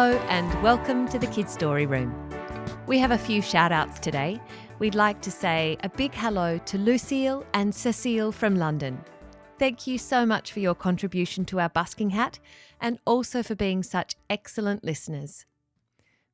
[0.00, 2.14] Hello, and welcome to the Kid Story Room.
[2.86, 4.40] We have a few shout outs today.
[4.78, 9.02] We'd like to say a big hello to Lucille and Cecile from London.
[9.58, 12.38] Thank you so much for your contribution to our busking hat
[12.80, 15.46] and also for being such excellent listeners.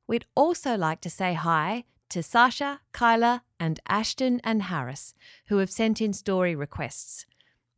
[0.05, 5.15] We'd also like to say hi to Sasha, Kyla, and Ashton and Harris,
[5.47, 7.25] who have sent in story requests.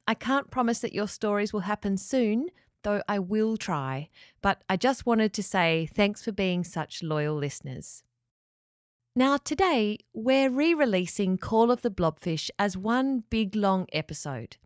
[0.06, 2.48] I can't promise that your stories will happen soon,
[2.84, 4.10] though I will try,
[4.42, 8.04] but I just wanted to say thanks for being such loyal listeners.
[9.16, 14.58] Now, today we're re releasing Call of the Blobfish as one big long episode.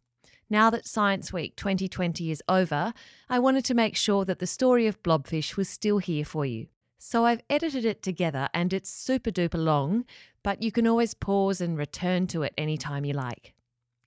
[0.50, 2.94] Now that Science Week 2020 is over,
[3.30, 6.68] I wanted to make sure that the story of Blobfish was still here for you.
[6.98, 10.04] So I've edited it together and it's super duper long,
[10.44, 13.54] but you can always pause and return to it anytime you like.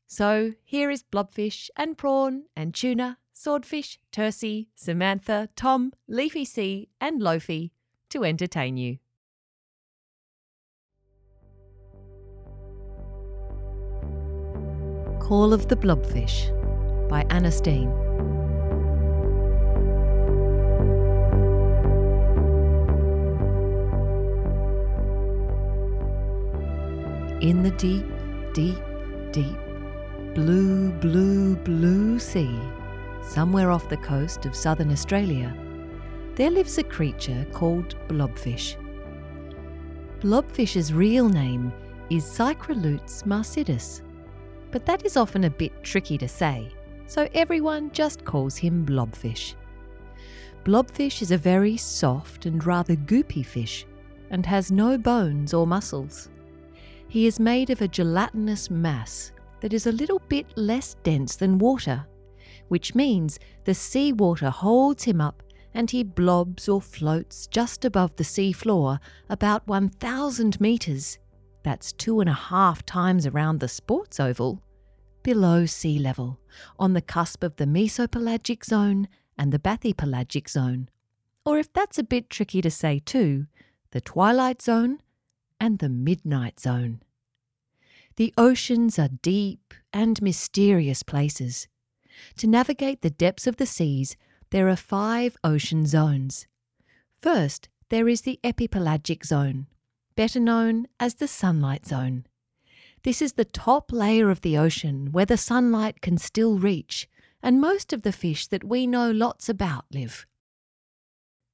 [0.07, 7.21] So here is Blobfish and Prawn and Tuna, Swordfish, Tercy, Samantha, Tom, Leafy Sea, and
[7.21, 7.73] Lofi
[8.11, 8.99] to entertain you.
[15.19, 16.49] Call of the Blobfish
[17.09, 17.91] by Anna Steen.
[27.41, 28.07] In the deep,
[28.55, 28.79] deep,
[29.33, 29.59] deep,
[30.35, 32.59] blue, blue, blue sea,
[33.25, 35.55] somewhere off the coast of southern Australia,
[36.35, 38.77] there lives a creature called blobfish.
[40.21, 41.73] Blobfish's real name
[42.11, 44.03] is Psychrolutes marcidus,
[44.71, 46.71] but that is often a bit tricky to say,
[47.07, 49.55] so everyone just calls him blobfish.
[50.65, 53.87] Blobfish is a very soft and rather goopy fish
[54.31, 56.31] and has no bones or muscles.
[57.09, 61.59] He is made of a gelatinous mass that is a little bit less dense than
[61.59, 62.07] water,
[62.69, 65.43] which means the seawater holds him up
[65.75, 71.19] and he blobs or floats just above the sea floor about 1,000 metres,
[71.65, 74.63] that's two and a half times around the sports oval,
[75.23, 76.39] below sea level,
[76.79, 80.89] on the cusp of the mesopelagic zone and the bathypelagic zone.
[81.45, 83.47] Or if that's a bit tricky to say too,
[83.91, 85.01] the twilight zone
[85.59, 87.01] and the midnight zone.
[88.17, 91.67] The oceans are deep and mysterious places.
[92.39, 94.17] To navigate the depths of the seas,
[94.51, 96.47] there are five ocean zones.
[97.21, 99.67] First, there is the epipelagic zone,
[100.17, 102.27] better known as the sunlight zone.
[103.03, 107.09] This is the top layer of the ocean where the sunlight can still reach,
[107.43, 110.27] and most of the fish that we know lots about live.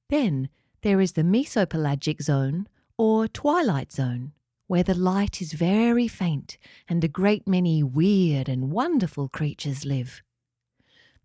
[0.09, 0.49] Then
[0.81, 2.67] there is the mesopelagic zone,
[2.97, 4.33] or twilight zone,
[4.67, 6.57] where the light is very faint
[6.87, 10.21] and a great many weird and wonderful creatures live.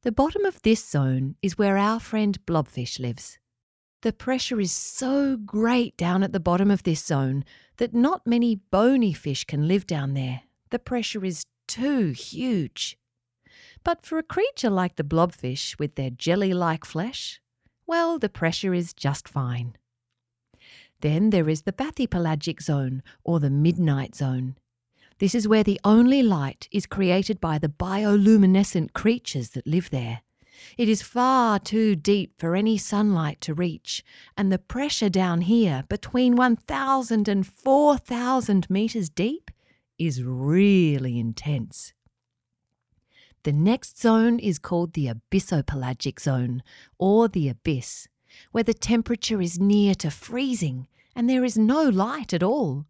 [0.06, 3.40] The bottom of this zone is where our friend blobfish lives.
[4.02, 7.44] The pressure is so great down at the bottom of this zone
[7.78, 10.42] that not many bony fish can live down there.
[10.70, 12.96] The pressure is too huge.
[13.82, 17.40] But for a creature like the blobfish with their jelly like flesh,
[17.84, 19.74] well, the pressure is just fine.
[21.00, 24.54] Then there is the bathypelagic zone, or the midnight zone.
[25.18, 30.22] This is where the only light is created by the bioluminescent creatures that live there.
[30.76, 34.04] It is far too deep for any sunlight to reach,
[34.36, 39.50] and the pressure down here, between 1,000 and 4,000 metres deep,
[39.98, 41.92] is really intense.
[43.44, 46.62] The next zone is called the abyssopelagic zone,
[46.98, 48.08] or the abyss
[48.52, 52.86] where the temperature is near to freezing and there is no light at all.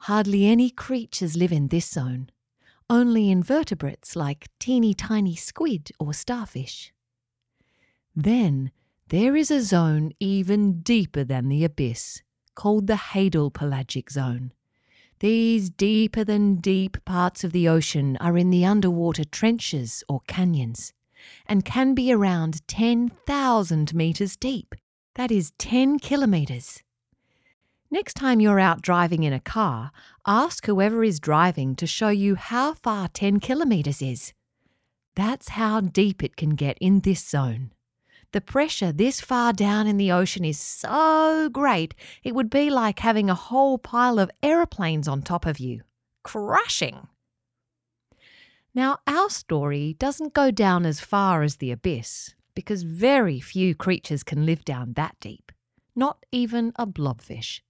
[0.00, 2.30] Hardly any creatures live in this zone,
[2.88, 6.92] only invertebrates like teeny tiny squid or starfish.
[8.14, 8.70] Then
[9.08, 12.22] there is a zone even deeper than the abyss,
[12.54, 14.52] called the hadal pelagic zone.
[15.20, 20.92] These deeper than deep parts of the ocean are in the underwater trenches or canyons
[21.46, 24.74] and can be around 10,000 metres deep.
[25.14, 26.82] That is 10 kilometres.
[27.88, 29.92] Next time you're out driving in a car,
[30.26, 34.32] ask whoever is driving to show you how far 10 kilometres is.
[35.14, 37.70] That's how deep it can get in this zone.
[38.32, 41.94] The pressure this far down in the ocean is so great,
[42.24, 45.82] it would be like having a whole pile of aeroplanes on top of you.
[46.24, 47.06] Crushing!
[48.74, 54.24] Now, our story doesn't go down as far as the abyss, because very few creatures
[54.24, 55.52] can live down that deep,
[55.94, 57.60] not even a blobfish.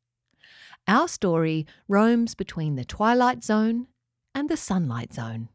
[0.89, 3.89] Our story roams between the twilight zone
[4.35, 5.49] and the sunlight zone.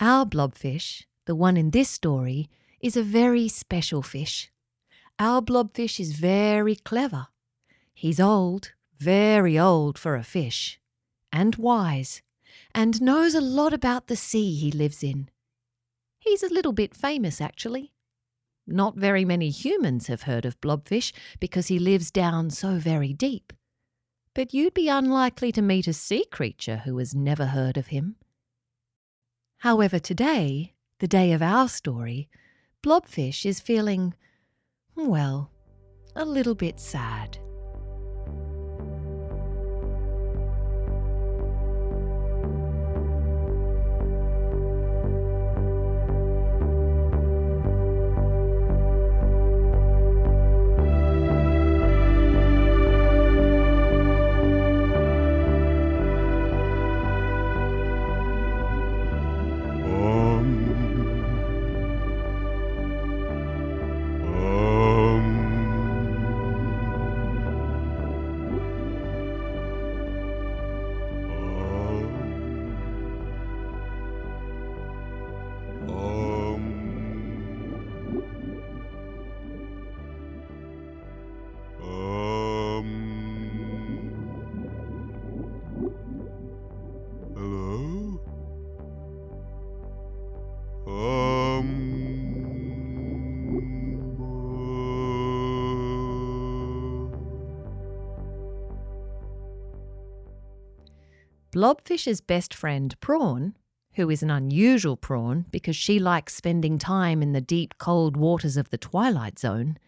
[0.00, 2.48] Our blobfish, the one in this story,
[2.80, 4.50] is a very special fish.
[5.18, 7.28] our blobfish is very clever.
[7.94, 10.80] He's old, very old for a fish,
[11.32, 12.22] and wise,
[12.74, 15.28] and knows a lot about the sea he lives in.
[16.18, 17.92] He's a little bit famous, actually.
[18.66, 23.52] Not very many humans have heard of blobfish because he lives down so very deep.
[24.34, 28.16] But you'd be unlikely to meet a sea creature who has never heard of him.
[29.58, 32.28] However, today, the day of our story,
[32.82, 34.14] Blobfish is feeling,
[34.96, 35.50] well,
[36.16, 37.38] a little bit sad.
[101.62, 103.54] Blobfish's best friend, Prawn,
[103.92, 108.56] who is an unusual prawn because she likes spending time in the deep, cold waters
[108.56, 109.78] of the Twilight Zone,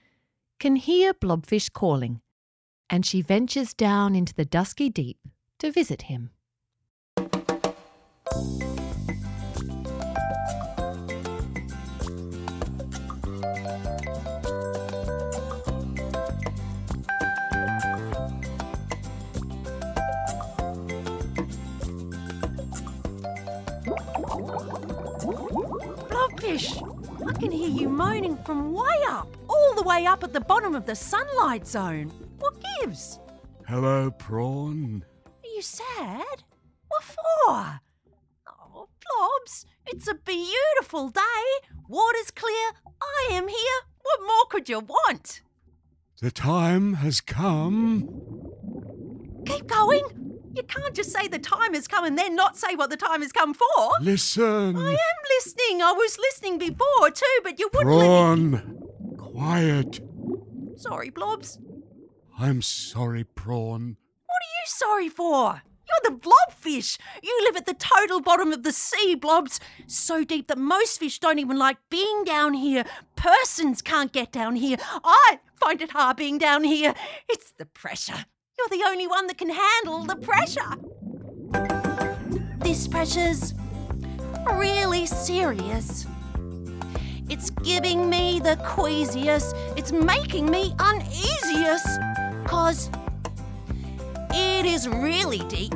[0.60, 2.20] can hear Blobfish calling,
[2.88, 5.18] and she ventures down into the dusky deep
[5.58, 6.30] to visit him.
[26.54, 30.76] I can hear you moaning from way up, all the way up at the bottom
[30.76, 32.12] of the sunlight zone.
[32.38, 33.18] What gives?
[33.66, 35.04] Hello, prawn.
[35.26, 36.44] Are you sad?
[36.86, 37.80] What for?
[38.46, 41.20] Oh, Blobs, it's a beautiful day.
[41.88, 42.70] Water's clear.
[43.02, 43.80] I am here.
[44.02, 45.42] What more could you want?
[46.20, 48.08] The time has come.
[49.44, 50.23] Keep going.
[50.54, 53.22] You can't just say the time has come and then not say what the time
[53.22, 53.90] has come for.
[54.00, 54.76] Listen.
[54.76, 55.82] I am listening.
[55.82, 58.58] I was listening before too, but you wouldn't let me.
[58.58, 58.78] Prawn.
[59.18, 60.00] Quiet.
[60.76, 61.58] Sorry, Blobs.
[62.38, 63.96] I'm sorry, prawn.
[64.26, 65.62] What are you sorry for?
[65.86, 66.98] You're the blobfish.
[67.22, 69.60] You live at the total bottom of the sea, Blobs.
[69.86, 72.84] So deep that most fish don't even like being down here.
[73.16, 74.78] Persons can't get down here.
[75.04, 76.94] I find it hard being down here.
[77.28, 78.26] It's the pressure.
[78.56, 80.60] You're the only one that can handle the pressure.
[82.58, 83.52] This pressure's
[84.54, 86.06] really serious.
[87.28, 89.56] It's giving me the queasiest.
[89.76, 91.98] It's making me uneasiest.
[92.46, 92.90] Cause
[94.30, 95.74] it is really deep.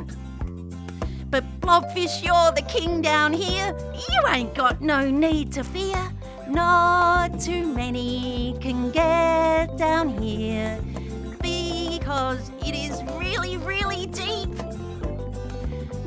[1.29, 3.75] But Blobfish, you're the king down here.
[3.93, 6.01] You ain't got no need to fear.
[6.47, 10.79] Not too many can get down here
[12.09, 14.49] because it is really, really deep.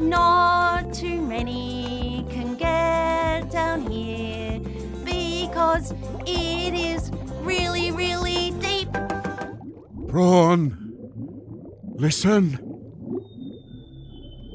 [0.01, 4.59] Not too many can get down here
[5.05, 5.95] because
[6.27, 8.93] it is really, really deep.
[10.09, 10.93] Prawn.
[11.95, 12.59] Listen.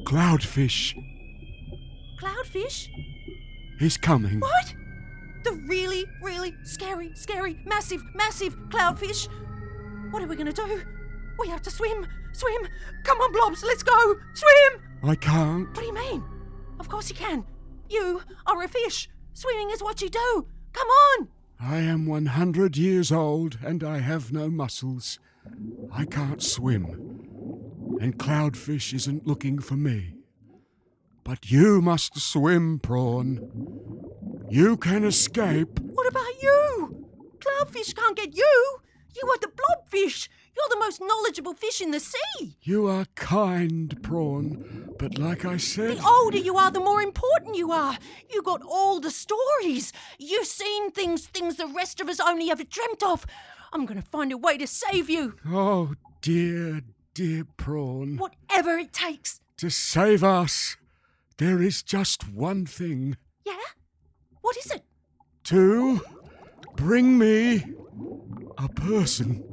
[0.04, 0.94] Cloudfish.
[2.20, 2.88] Cloudfish?
[3.78, 4.40] He's coming.
[4.40, 4.74] What?
[5.44, 9.28] The really, really scary, scary, massive, massive cloudfish?
[10.10, 10.84] What are we going to do?
[11.38, 12.06] We have to swim!
[12.32, 12.68] Swim!
[13.04, 14.16] Come on, Blobs, let's go!
[14.34, 14.82] Swim!
[15.02, 15.68] I can't.
[15.68, 16.24] What do you mean?
[16.80, 17.44] Of course you can.
[17.88, 19.08] You are a fish.
[19.32, 20.46] Swimming is what you do.
[20.72, 21.28] Come on!
[21.60, 25.18] I am 100 years old and I have no muscles.
[25.92, 26.84] I can't swim.
[28.00, 30.14] And Cloudfish isn't looking for me.
[31.24, 33.40] But you must swim, Prawn.
[34.48, 35.78] You can escape.
[35.80, 37.06] What about you?
[37.38, 38.78] Cloudfish can't get you.
[39.14, 40.28] You are the blobfish.
[40.58, 42.56] You're the most knowledgeable fish in the sea.
[42.62, 44.92] You are kind, Prawn.
[44.98, 45.98] But like I said.
[45.98, 47.96] The older you are, the more important you are.
[48.28, 49.92] You got all the stories.
[50.18, 53.24] You've seen things, things the rest of us only ever dreamt of.
[53.72, 55.36] I'm going to find a way to save you.
[55.46, 56.80] Oh, dear,
[57.14, 58.16] dear Prawn.
[58.16, 59.40] Whatever it takes.
[59.58, 60.76] To save us,
[61.36, 63.16] there is just one thing.
[63.44, 63.54] Yeah?
[64.40, 64.82] What is it?
[65.44, 66.00] To
[66.74, 67.62] bring me
[68.58, 69.44] A person.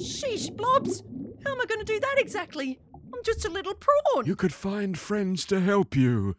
[0.00, 1.02] Sheesh, Blobs.
[1.44, 2.80] How am I going to do that exactly?
[2.94, 4.26] I'm just a little prawn.
[4.26, 6.36] You could find friends to help you.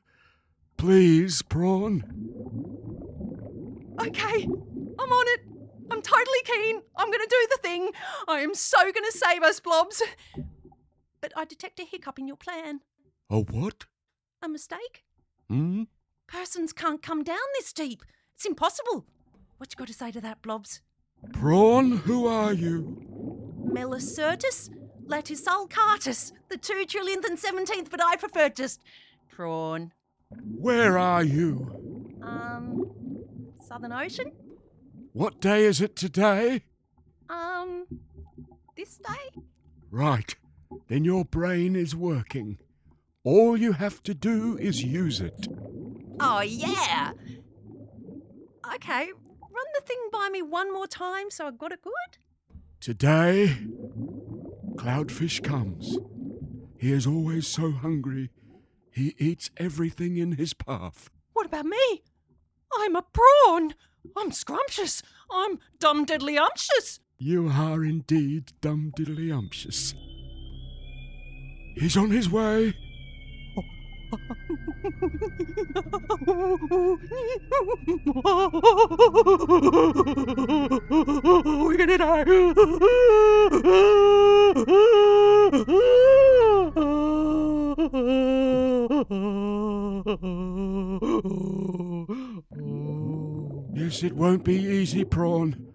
[0.78, 2.04] Please, Prawn.
[4.00, 5.42] Okay, I'm on it.
[5.92, 6.82] I'm totally keen.
[6.96, 7.90] I'm going to do the thing.
[8.28, 10.02] I am so going to save us, Blobs.
[11.20, 12.80] But I detect a hiccup in your plan.
[13.30, 13.86] A what?
[14.42, 15.04] A mistake?
[15.50, 15.84] Hmm?
[16.28, 18.04] Persons can't come down this steep.
[18.34, 19.06] It's impossible.
[19.58, 20.82] What you got to say to that, Blobs?
[21.34, 23.51] Prawn, who are you?
[23.72, 24.70] Melicertus
[25.08, 28.82] latisulcatus, the two trillionth and seventeenth, but I prefer just
[29.30, 29.92] prawn.
[30.58, 32.16] Where are you?
[32.22, 32.92] Um,
[33.68, 34.32] Southern Ocean?
[35.14, 36.64] What day is it today?
[37.30, 37.86] Um,
[38.78, 39.42] this day?
[39.90, 40.36] Right.
[40.88, 42.58] Then your brain is working.
[43.24, 45.48] All you have to do is use it.
[46.20, 47.12] Oh, yeah!
[48.76, 52.21] Okay, run the thing by me one more time so I got it good.
[52.82, 53.58] Today,
[54.74, 56.00] Cloudfish comes.
[56.80, 58.32] He is always so hungry.
[58.90, 61.12] He eats everything in his path.
[61.34, 62.02] What about me?
[62.76, 63.76] I'm a prawn!
[64.18, 65.04] I'm scrumptious!
[65.32, 67.00] I'm dum diddly umptious!
[67.20, 69.94] You are indeed dum diddly umptious.
[71.76, 72.74] He's on his way.
[81.62, 82.26] We're gonna die.
[93.74, 95.74] Yes, it won't be easy, Prawn,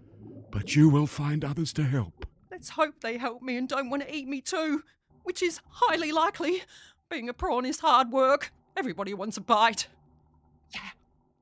[0.51, 2.25] but you will find others to help.
[2.51, 4.83] Let's hope they help me and don't want to eat me too,
[5.23, 6.63] which is highly likely.
[7.09, 8.51] Being a prawn is hard work.
[8.75, 9.87] Everybody wants a bite.
[10.75, 10.89] Yeah,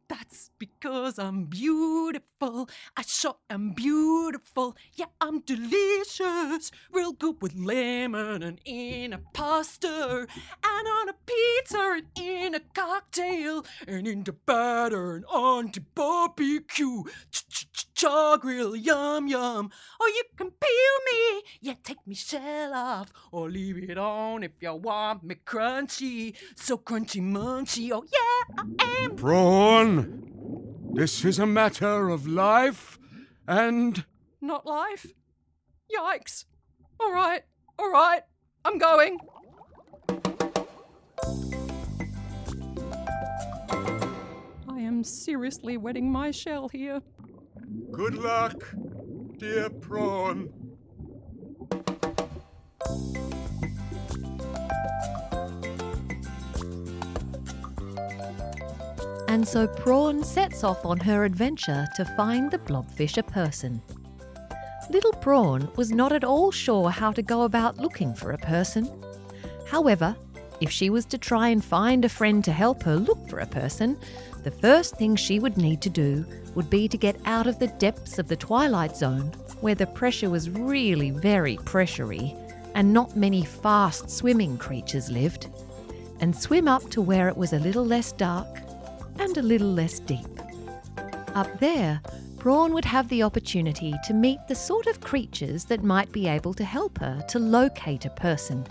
[0.07, 2.69] that's because I'm beautiful.
[2.95, 4.77] I sure am beautiful.
[4.93, 6.69] Yeah, I'm delicious.
[6.91, 10.27] Real good with lemon and in a pasta.
[10.63, 13.65] And on a pizza and in a cocktail.
[13.87, 17.03] And in the batter and on the barbecue.
[17.95, 19.71] Char grill, yum yum.
[20.01, 21.43] Or you can peel me.
[21.61, 23.13] Yeah, take me shell off.
[23.31, 26.35] Or leave it on if you want me crunchy.
[26.55, 27.91] So crunchy munchy.
[27.93, 30.23] Oh yeah, I am Prawn!
[30.93, 32.99] This is a matter of life
[33.47, 34.03] and.
[34.41, 35.13] Not life?
[35.89, 36.43] Yikes.
[36.99, 37.43] All right,
[37.79, 38.23] all right,
[38.65, 39.19] I'm going.
[44.67, 47.01] I am seriously wetting my shell here.
[47.91, 48.73] Good luck,
[49.37, 50.49] dear Prawn.
[59.27, 63.81] And so Prawn sets off on her adventure to find the blobfish a person.
[64.89, 68.87] Little Prawn was not at all sure how to go about looking for a person.
[69.67, 70.15] However,
[70.61, 73.45] if she was to try and find a friend to help her look for a
[73.45, 73.97] person,
[74.45, 76.23] the first thing she would need to do
[76.53, 80.29] would be to get out of the depths of the Twilight Zone, where the pressure
[80.29, 82.37] was really very pressury
[82.75, 85.47] and not many fast swimming creatures lived,
[86.19, 88.47] and swim up to where it was a little less dark
[89.17, 90.39] and a little less deep.
[91.33, 91.99] Up there,
[92.37, 96.53] Prawn would have the opportunity to meet the sort of creatures that might be able
[96.53, 98.63] to help her to locate a person.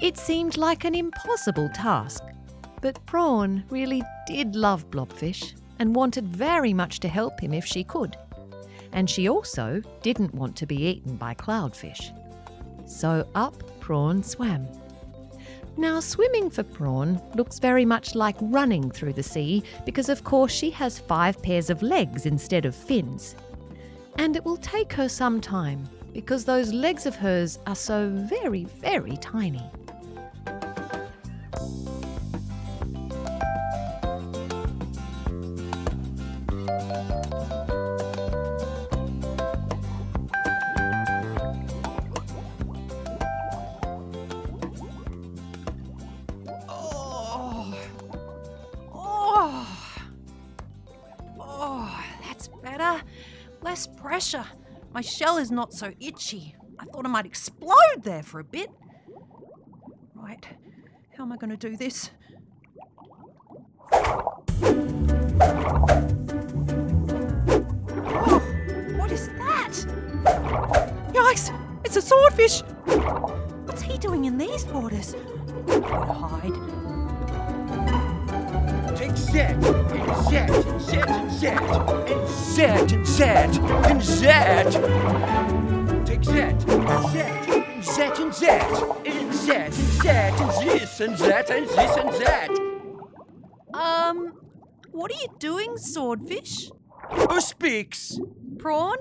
[0.00, 2.24] It seemed like an impossible task,
[2.82, 7.82] but Prawn really did love Blobfish and wanted very much to help him if she
[7.82, 8.16] could.
[8.92, 12.12] And she also didn't want to be eaten by Cloudfish.
[12.86, 14.68] So up Prawn swam.
[15.78, 20.52] Now, swimming for Prawn looks very much like running through the sea because, of course,
[20.52, 23.34] she has five pairs of legs instead of fins.
[24.16, 28.64] And it will take her some time because those legs of hers are so very,
[28.64, 29.62] very tiny.
[54.32, 54.50] Pressure.
[54.92, 56.54] My shell is not so itchy.
[56.78, 58.70] I thought I might explode there for a bit.
[60.14, 60.46] Right,
[61.16, 62.10] how am I going to do this?
[63.92, 64.42] Oh,
[68.96, 69.72] what is that?
[71.12, 71.50] Yikes!
[71.84, 72.60] It's a swordfish!
[73.66, 75.16] What's he doing in these waters?
[75.66, 76.42] Gotta hide.
[76.52, 76.81] Take that,
[79.12, 79.64] and that, and
[80.32, 83.56] that, and that, and that, and that,
[83.90, 84.72] and that.
[86.06, 88.68] Take that, and that, and that, and that, and that,
[89.04, 89.32] and
[90.02, 92.50] that, and this, and that, and this, and that.
[93.74, 94.34] Um,
[94.90, 96.70] what are you doing, swordfish?
[97.10, 98.18] Who speaks?
[98.58, 98.96] Prawn?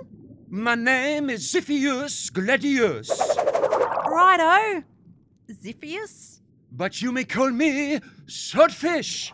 [0.50, 3.10] My name is Xiphias Gladius,
[4.08, 4.84] Righto.
[5.50, 6.42] Xiphias?
[6.72, 8.00] but you may call me
[8.32, 9.34] Swordfish.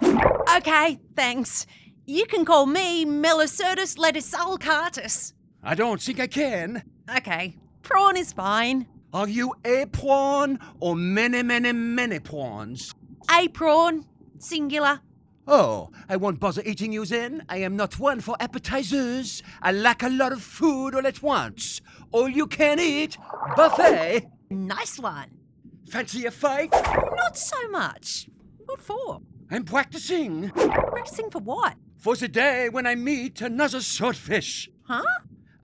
[0.56, 1.68] Okay, thanks.
[2.08, 5.34] You can call me Melicertus letisalcartus.
[5.64, 6.82] I don't think I can.
[7.16, 8.88] Okay, prawn is fine.
[9.14, 12.92] Are you a prawn or many, many, many prawns?
[13.30, 14.04] A prawn,
[14.40, 15.02] singular.
[15.48, 17.46] Oh, I won't bother eating you then.
[17.50, 19.44] I am not one for appetizers.
[19.62, 21.82] I lack a lot of food all at once.
[22.12, 23.16] All you can eat,
[23.56, 24.28] buffet.
[24.50, 25.30] Nice one.
[25.88, 26.72] Fancy a fight?
[26.72, 28.28] Not so much.
[28.78, 29.22] What for?
[29.50, 31.76] I'm practicing Practicing for what?
[31.98, 34.70] for the day when I meet another swordfish.
[34.84, 35.02] Huh?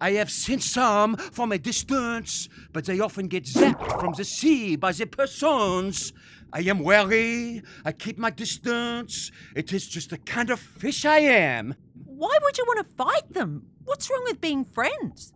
[0.02, 4.76] I have seen some from a distance, but they often get zapped from the sea
[4.76, 6.12] by the persons.
[6.52, 7.62] I am wary.
[7.86, 9.32] I keep my distance.
[9.56, 11.76] It is just the kind of fish I am.
[12.06, 13.68] Why would you want to fight them?
[13.86, 15.34] What's wrong with being friends?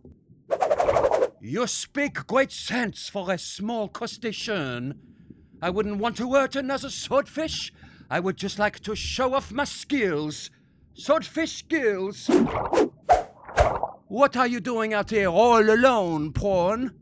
[1.40, 5.00] You speak great sense for a small crustacean.
[5.60, 7.72] I wouldn't want to hurt another swordfish.
[8.10, 10.50] I would just like to show off my skills.
[10.94, 12.28] Swordfish skills.
[14.06, 16.94] What are you doing out here all alone, prawn?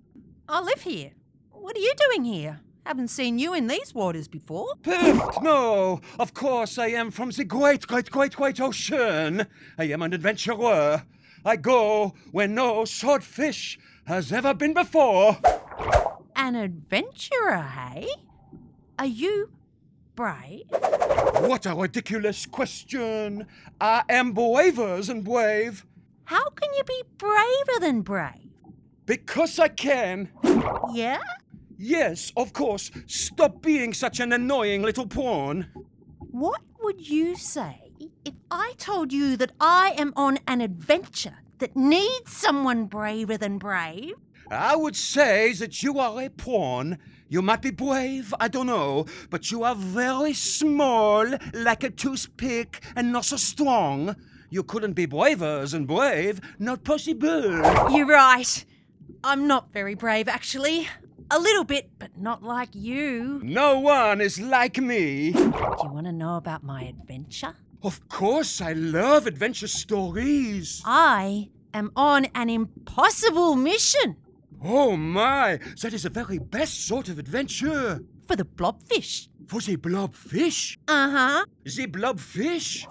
[0.49, 1.13] I live here.
[1.51, 2.61] What are you doing here?
[2.85, 4.75] Haven't seen you in these waters before.
[5.43, 6.01] No.
[6.19, 9.47] Of course, I am from the great, great, great, great ocean.
[9.77, 11.03] I am an adventurer.
[11.45, 15.39] I go where no swordfish has ever been before.
[16.37, 18.09] An adventurer, hey?
[18.99, 19.51] Are you
[20.15, 20.65] brave?
[20.71, 23.47] What a ridiculous question.
[23.79, 25.85] I am braver than brave.
[26.25, 28.53] How can you be braver than brave?
[29.05, 30.31] Because I can.
[30.95, 31.21] Yeah?
[31.77, 32.91] Yes, of course.
[33.07, 35.67] Stop being such an annoying little pawn.
[36.19, 37.93] What would you say
[38.25, 43.59] if I told you that I am on an adventure that needs someone braver than
[43.59, 44.15] brave?
[44.51, 46.99] I would say that you are a prawn.
[47.29, 52.81] You might be brave, I don't know, but you are very small, like a toothpick,
[52.95, 54.15] and not so strong.
[54.49, 57.43] You couldn't be braver than brave, not possible.
[57.91, 58.65] You're right.
[59.25, 60.87] I'm not very brave, actually.
[61.29, 63.41] A little bit, but not like you.
[63.43, 65.33] No one is like me.
[65.33, 67.57] Do you want to know about my adventure?
[67.83, 70.81] Of course, I love adventure stories.
[70.85, 74.17] I am on an impossible mission
[74.63, 78.01] Oh my, that is the very best sort of adventure.
[78.27, 79.29] for the blobfish.
[79.47, 80.77] For the blobfish?
[80.89, 81.45] Uh huh.
[81.65, 82.87] The blobfish?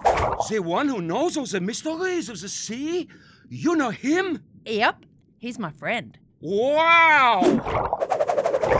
[0.48, 3.08] The one who knows all the mysteries of the sea?
[3.48, 4.42] You know him?
[4.64, 5.04] Yep,
[5.38, 6.18] he's my friend.
[6.40, 7.42] Wow!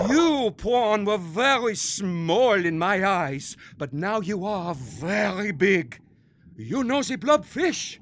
[0.09, 6.01] You, prawn, were very small in my eyes, but now you are very big.
[6.57, 7.99] You know the blobfish.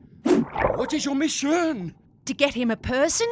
[0.77, 1.95] What is your mission?
[2.27, 3.27] To get him a person?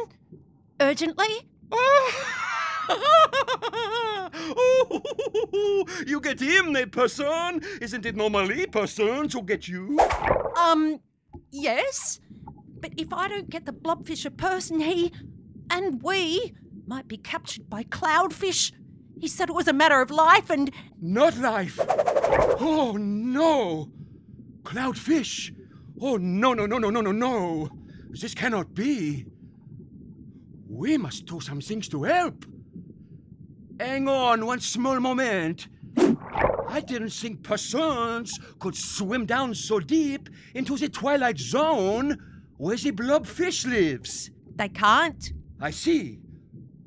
[0.83, 1.47] Urgently?
[1.71, 2.21] oh,
[6.05, 7.61] you get him, a person.
[7.79, 9.97] Isn't it normally persons who get you?
[10.57, 10.99] Um,
[11.51, 12.19] yes.
[12.81, 15.13] But if I don't get the blobfish a person, he
[15.69, 16.53] and we
[16.85, 18.73] might be captured by cloudfish.
[19.17, 20.69] He said it was a matter of life and
[20.99, 21.79] Not life.
[22.59, 23.89] Oh no.
[24.63, 25.55] Cloudfish.
[26.01, 27.69] Oh no, no, no, no, no, no, no.
[28.09, 29.27] This cannot be.
[30.73, 32.45] We must do some things to help.
[33.79, 35.67] Hang on one small moment.
[36.67, 42.17] I didn't think persons could swim down so deep into the twilight zone
[42.57, 44.31] where the blobfish lives.
[44.55, 45.31] they can't.
[45.61, 46.19] I see.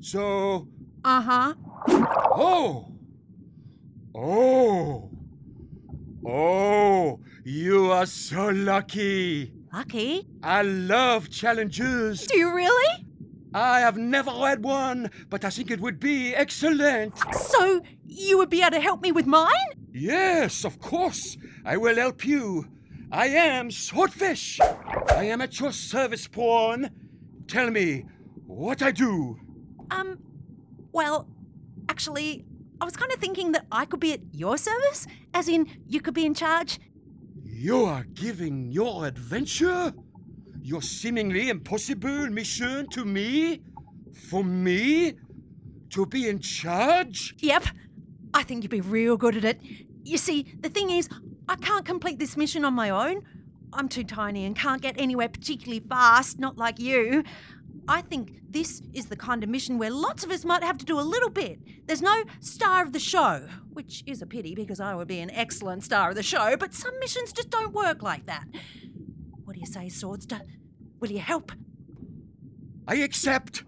[0.01, 0.67] So,
[1.03, 1.53] Uh huh.
[1.87, 2.91] oh.
[4.13, 5.09] Oh.
[6.25, 9.53] Oh, you are so lucky.
[9.73, 10.27] Lucky.
[10.43, 12.25] I love challenges.
[12.27, 13.06] Do you really?
[13.53, 17.13] I have never had one, but I think it would be excellent.
[17.33, 19.69] So you would be able to help me with mine?
[19.91, 21.37] Yes, of course.
[21.65, 22.67] I will help you.
[23.11, 24.59] I am Swordfish.
[24.61, 26.89] I am at your service, Prawn.
[27.47, 28.05] Tell me
[28.45, 29.39] what I do.
[29.91, 30.19] Um,
[30.91, 31.29] well,
[31.87, 32.45] actually,
[32.81, 36.01] I was kind of thinking that I could be at your service, as in you
[36.01, 36.79] could be in charge.
[37.43, 39.93] You are giving your adventure?
[40.67, 43.61] Your seemingly impossible mission to me?
[44.27, 45.13] For me?
[45.91, 47.35] To be in charge?
[47.37, 47.67] Yep,
[48.33, 49.61] I think you'd be real good at it.
[50.03, 51.07] You see, the thing is,
[51.47, 53.21] I can't complete this mission on my own.
[53.71, 57.23] I'm too tiny and can't get anywhere particularly fast, not like you.
[57.87, 60.85] I think this is the kind of mission where lots of us might have to
[60.85, 61.59] do a little bit.
[61.87, 65.31] There's no star of the show, which is a pity because I would be an
[65.31, 68.43] excellent star of the show, but some missions just don't work like that.
[69.65, 70.41] Do Swordster?
[70.99, 71.51] Will you help?
[72.87, 73.63] I accept.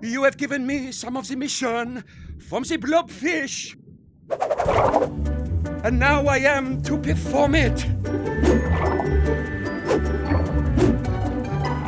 [0.00, 2.04] You have given me some of the mission
[2.48, 3.76] from the blobfish.
[5.84, 7.76] And now I am to perform it.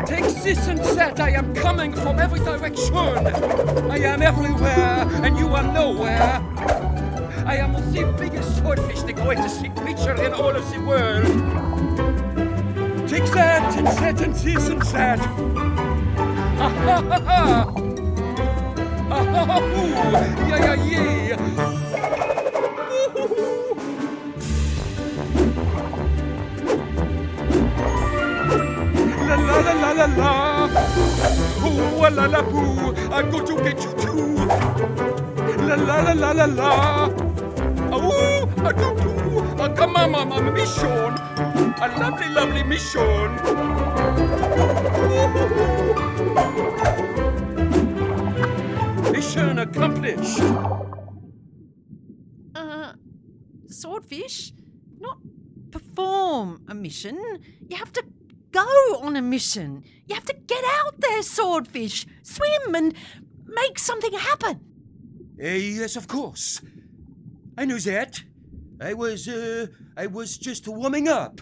[0.07, 1.21] Take this and that.
[1.21, 2.97] I am coming from every direction.
[2.97, 6.43] I am everywhere, and you are nowhere.
[7.47, 11.58] I am the biggest swordfish, the greatest sea creature in all of the world.
[13.19, 15.19] Take that and that and this and that.
[16.59, 17.73] Ha ha
[19.59, 19.91] ooh,
[20.47, 20.79] Yeah yeah
[21.27, 21.41] yeah!
[29.27, 30.31] La la la la la la!
[31.67, 32.95] Ooh la la boo!
[33.11, 34.47] I'm going to get you too!
[35.67, 36.71] La la la la la la!
[37.99, 38.47] Ooh!
[38.63, 39.11] I go to!
[39.61, 41.28] Uh, come on, mama, mission!
[41.81, 43.37] A lovely, lovely mission!
[49.13, 50.41] Mission accomplished!
[52.53, 52.95] Uh,
[53.69, 54.53] swordfish?
[54.99, 55.19] Not
[55.71, 57.17] perform a mission.
[57.69, 58.03] You have to
[58.51, 58.67] go
[59.01, 59.85] on a mission.
[60.09, 62.07] You have to get out there, swordfish.
[62.25, 62.93] Swim and
[63.47, 64.61] make something happen.
[65.41, 66.61] Uh, yes, of course.
[67.57, 68.25] I knew that.
[68.81, 71.41] I was, uh, I was just warming up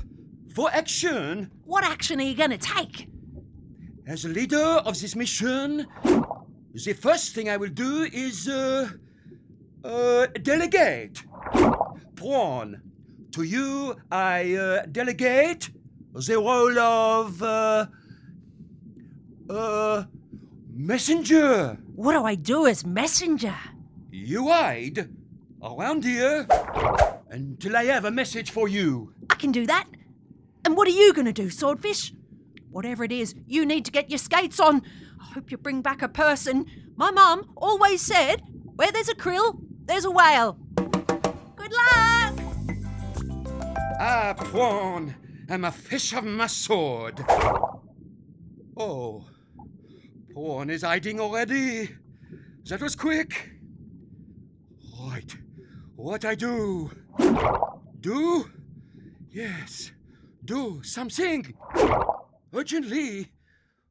[0.57, 1.51] for action.
[1.67, 3.09] What action are you going to take?
[4.07, 5.87] As a leader of this mission,
[6.73, 8.89] the first thing I will do is, uh,
[9.85, 11.23] uh, delegate.
[12.15, 12.81] Prawn,
[13.33, 15.69] to you I uh, delegate
[16.15, 17.87] the role of, uh,
[19.51, 20.05] uh,
[20.73, 21.77] messenger.
[21.95, 23.55] What do I do as messenger?
[24.11, 25.11] You hide
[25.63, 26.47] around here
[27.29, 29.13] until I have a message for you.
[29.29, 29.85] I can do that.
[30.67, 32.13] And what are you going to do, swordfish?
[32.73, 34.83] Whatever it is, you need to get your skates on.
[35.21, 36.67] I hope you bring back a person.
[36.97, 38.43] My mum always said,
[38.75, 40.59] where there's a krill, there's a whale.
[41.55, 42.35] Good luck!
[44.01, 45.15] Ah, Prawn,
[45.49, 47.25] I'm a fish of my sword.
[48.77, 49.25] Oh,
[50.33, 51.91] Prawn is hiding already.
[52.65, 53.53] That was quick.
[55.01, 55.33] Right,
[55.95, 56.91] what I do?
[58.01, 58.51] Do?
[59.31, 59.93] Yes,
[60.47, 61.55] do something.
[62.55, 63.31] Urgently,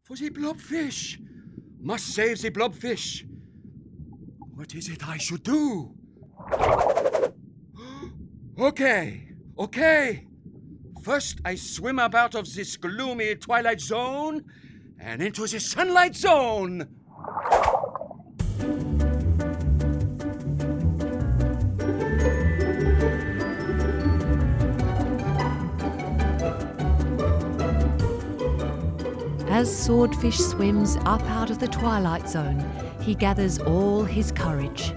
[0.04, 1.20] for the blobfish.
[1.82, 3.26] Must save the blobfish.
[4.56, 5.94] What is it I should do?
[8.58, 10.28] Okay, okay.
[11.04, 14.46] First, I swim up out of this gloomy twilight zone
[14.98, 16.88] and into the sunlight zone.
[29.56, 32.60] As Swordfish swims up out of the twilight zone,
[33.00, 34.94] he gathers all his courage.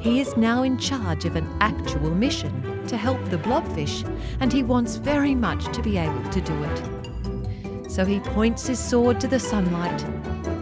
[0.00, 4.04] He is now in charge of an actual mission to help the blobfish,
[4.40, 7.90] and he wants very much to be able to do it.
[7.90, 10.04] So he points his sword to the sunlight,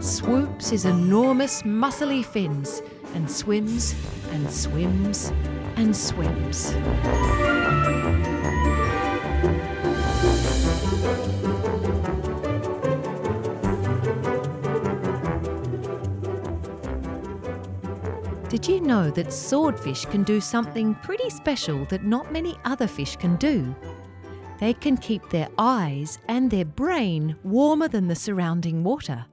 [0.01, 2.81] swoops his enormous muscly fins,
[3.15, 3.95] and swims
[4.31, 5.33] and swims
[5.75, 6.73] and swims.
[18.59, 23.15] Did you know that swordfish can do something pretty special that not many other fish
[23.15, 23.73] can do?
[24.59, 29.27] They can keep their eyes and their brain warmer than the surrounding water.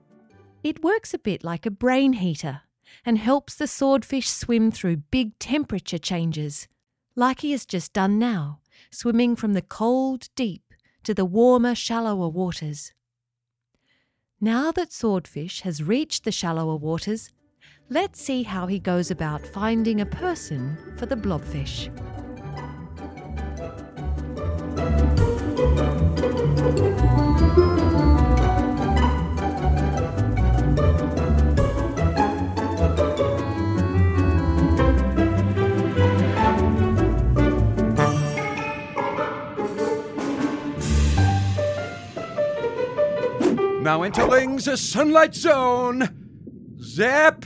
[0.63, 2.61] It works a bit like a brain heater
[3.05, 6.69] and helps the swordfish swim through big temperature changes,
[7.17, 8.61] like he has just done now,
[8.93, 12.93] swimming from the cold deep to the warmer, shallower waters.
[14.41, 17.31] Now that Swordfish has reached the shallower waters,
[17.89, 21.91] let's see how he goes about finding a person for the blobfish.
[43.83, 46.09] Now entering the sunlight zone.
[46.81, 47.45] Zap!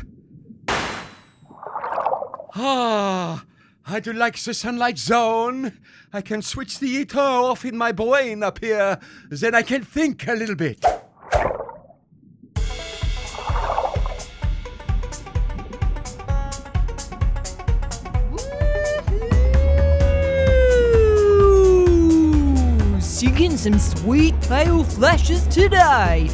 [2.57, 3.45] Ah,
[3.87, 5.79] I do like the sunlight zone.
[6.13, 8.99] I can switch the heater off in my brain up here.
[9.29, 10.85] Then I can think a little bit.
[23.01, 26.29] Singing some sweet tail flashes today.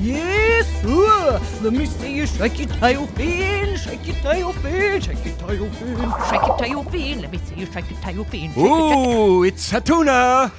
[0.00, 1.40] Yes, sir.
[1.62, 5.70] Let me see you shake your tail fin, shake your tail fin, shake your tail
[5.70, 7.20] fin, shake your tail fin.
[7.22, 8.50] Let me see you shake your tail fin.
[8.50, 9.16] Shake it, shake it.
[9.16, 10.52] Ooh, it's Hatuna.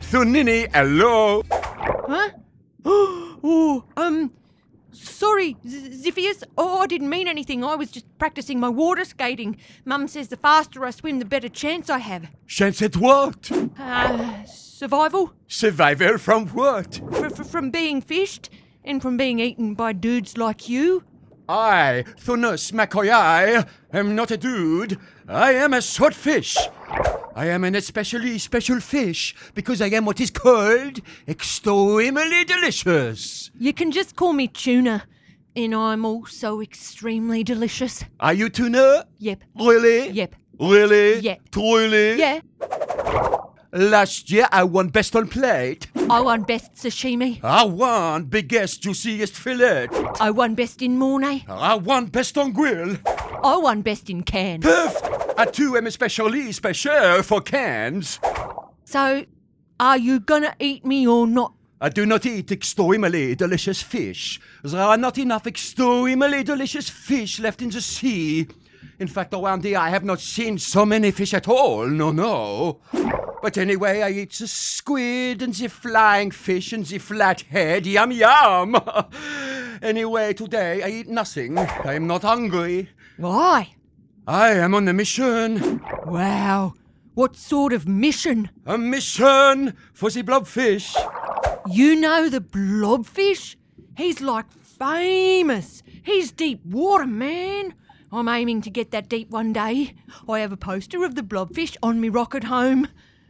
[0.00, 1.42] Thunini, hello.
[1.50, 2.30] Huh?
[2.84, 4.30] oh, um,
[4.92, 6.44] sorry, Xiphias.
[6.56, 7.64] Oh, I didn't mean anything.
[7.64, 9.56] I was just practicing my water skating.
[9.84, 12.28] Mum says the faster I swim, the better chance I have.
[12.46, 13.50] Chance at what?
[13.78, 15.32] Uh, survival?
[15.48, 17.00] Survival from what?
[17.12, 18.50] F- from being fished
[18.84, 21.02] and from being eaten by dudes like you?
[21.48, 24.98] I, Thunnus Maccoyii, am not a dude.
[25.28, 26.56] I am a swordfish.
[27.34, 33.50] I am an especially special fish because I am what is called extremely delicious.
[33.58, 35.04] You can just call me Tuna,
[35.56, 38.04] and I'm also extremely delicious.
[38.20, 39.06] Are you tuna?
[39.18, 39.42] Yep.
[39.58, 40.10] Really?
[40.10, 40.34] Yep.
[40.60, 41.18] Really?
[41.18, 41.40] Yep.
[41.50, 42.18] Truly?
[42.18, 42.40] Yeah,
[43.74, 45.88] Last year I won best on plate.
[46.08, 47.42] I won best sashimi.
[47.42, 49.88] I won biggest, juiciest fillet.
[50.20, 51.44] I won best in Mornay.
[51.48, 52.96] I won best on grill.
[53.42, 54.60] I won best in can.
[54.60, 55.02] Puff!
[55.36, 58.20] I too am especially special for cans.
[58.84, 59.24] So,
[59.80, 61.54] are you gonna eat me or not?
[61.80, 64.40] I do not eat extremely delicious fish.
[64.62, 68.46] There are not enough extremely delicious fish left in the sea.
[69.04, 72.80] In fact, around here I have not seen so many fish at all, no, no.
[73.42, 77.84] But anyway, I eat the squid and the flying fish and the flathead.
[77.84, 78.74] Yum, yum.
[79.82, 81.58] anyway, today I eat nothing.
[81.58, 82.88] I am not hungry.
[83.18, 83.74] Why?
[84.26, 85.82] I am on a mission.
[86.06, 86.72] Wow.
[87.12, 88.48] What sort of mission?
[88.64, 90.96] A mission for the blobfish.
[91.70, 93.56] You know the blobfish?
[93.98, 95.82] He's like famous.
[96.02, 97.74] He's deep water, man.
[98.14, 99.96] I'm aiming to get that deep one day.
[100.28, 102.86] I have a poster of the blobfish on me rocket home.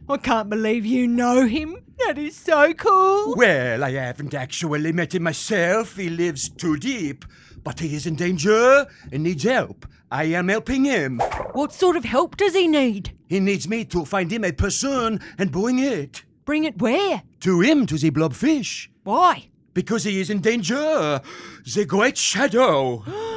[0.07, 1.77] I can't believe you know him.
[2.05, 3.33] That is so cool.
[3.35, 5.95] Well, I haven't actually met him myself.
[5.95, 7.25] He lives too deep.
[7.63, 9.87] But he is in danger and needs help.
[10.11, 11.19] I am helping him.
[11.53, 13.17] What sort of help does he need?
[13.27, 16.23] He needs me to find him a person and bring it.
[16.45, 17.23] Bring it where?
[17.39, 18.89] To him, to the blobfish.
[19.03, 19.49] Why?
[19.73, 21.21] Because he is in danger.
[21.73, 23.03] The great shadow.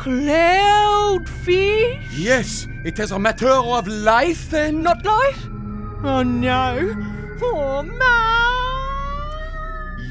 [0.00, 1.98] Cloudfish?
[2.16, 5.46] Yes, it is a matter of life and not life.
[6.02, 6.96] Oh no.
[7.42, 8.00] Oh man.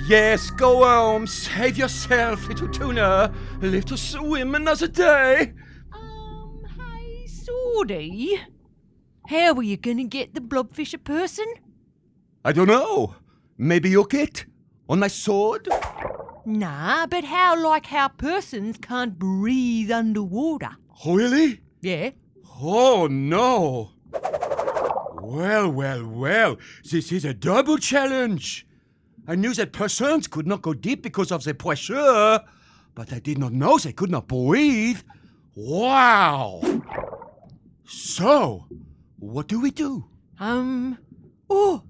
[0.07, 1.25] Yes, go home.
[1.25, 3.33] Save yourself, little tuna.
[3.61, 5.53] Live to swim another day.
[5.91, 8.37] Um, hey, Swordy.
[9.25, 11.47] How are you gonna get the blobfish a person?
[12.45, 13.15] I don't know.
[13.57, 14.45] Maybe hook it
[14.87, 15.67] on my sword?
[16.49, 20.71] Nah, but how like how persons can't breathe underwater?
[21.05, 21.61] Really?
[21.79, 22.09] Yeah.
[22.59, 23.91] Oh no.
[25.21, 26.57] Well, well, well.
[26.89, 28.65] This is a double challenge.
[29.27, 32.39] I knew that persons could not go deep because of the pressure,
[32.95, 35.01] but I did not know they could not breathe.
[35.55, 36.61] Wow.
[37.85, 38.65] So,
[39.19, 40.05] what do we do?
[40.39, 40.97] Um,
[41.47, 41.83] oh,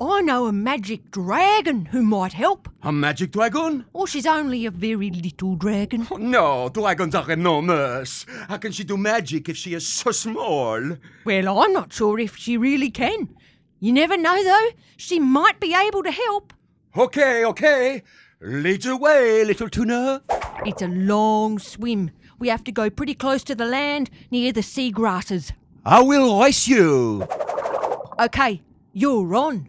[0.00, 2.68] I know a magic dragon who might help.
[2.82, 3.84] A magic dragon?
[3.92, 6.06] Or she's only a very little dragon.
[6.10, 8.26] Oh, no, dragons are enormous.
[8.48, 10.96] How can she do magic if she is so small?
[11.24, 13.36] Well, I'm not sure if she really can.
[13.78, 14.70] You never know, though.
[14.96, 16.52] She might be able to help.
[16.96, 18.02] Okay, okay.
[18.40, 20.22] Lead the way, little tuna.
[20.66, 22.10] It's a long swim.
[22.40, 25.52] We have to go pretty close to the land near the sea grasses.
[25.84, 27.28] I will race you.
[28.18, 28.60] Okay,
[28.92, 29.68] you're on.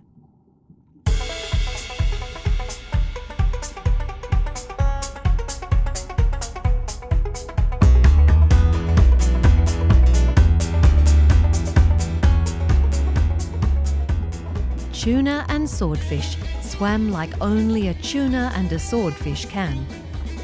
[15.05, 19.85] Tuna and swordfish swam like only a tuna and a swordfish can,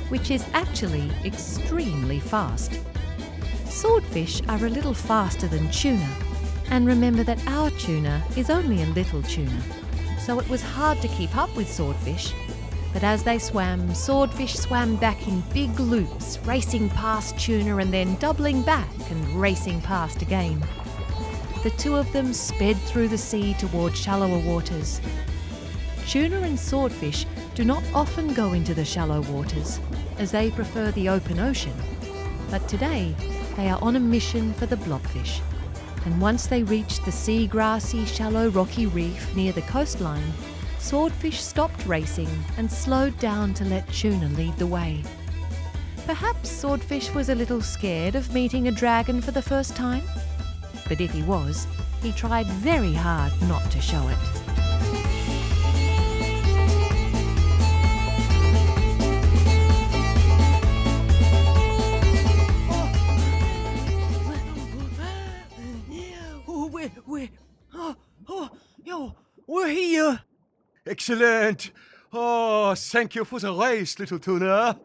[0.10, 2.80] which is actually extremely fast.
[3.66, 6.08] Swordfish are a little faster than tuna,
[6.70, 9.64] and remember that our tuna is only a little tuna,
[10.20, 12.32] so it was hard to keep up with swordfish.
[12.94, 18.14] But as they swam, swordfish swam back in big loops, racing past tuna and then
[18.18, 20.62] doubling back and racing past again.
[21.64, 25.00] The two of them sped through the sea toward shallower waters.
[26.08, 29.80] Tuna and swordfish do not often go into the shallow waters,
[30.18, 31.74] as they prefer the open ocean.
[32.50, 33.16] But today,
[33.56, 35.40] they are on a mission for the blobfish.
[36.06, 40.34] And once they reached the sea grassy, shallow, rocky reef near the coastline,
[40.80, 45.04] Swordfish stopped racing and slowed down to let Tuna lead the way.
[46.08, 50.02] Perhaps Swordfish was a little scared of meeting a dragon for the first time.
[50.92, 51.68] But if he was,
[52.04, 54.18] he tried very hard not to show it.
[66.46, 67.30] Oh, we're, we're,
[67.74, 67.96] oh,
[68.28, 68.50] oh,
[68.84, 69.16] yo,
[69.48, 70.20] we're here.
[70.86, 71.72] Excellent.
[72.12, 74.78] Oh, thank you for the race, little tuna.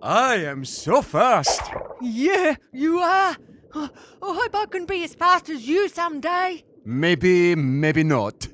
[0.00, 1.62] I am so fast.
[2.00, 3.36] Yeah, you are.
[3.74, 3.90] Oh,
[4.22, 6.64] I hope I can be as fast as you someday.
[6.84, 8.48] Maybe, maybe not.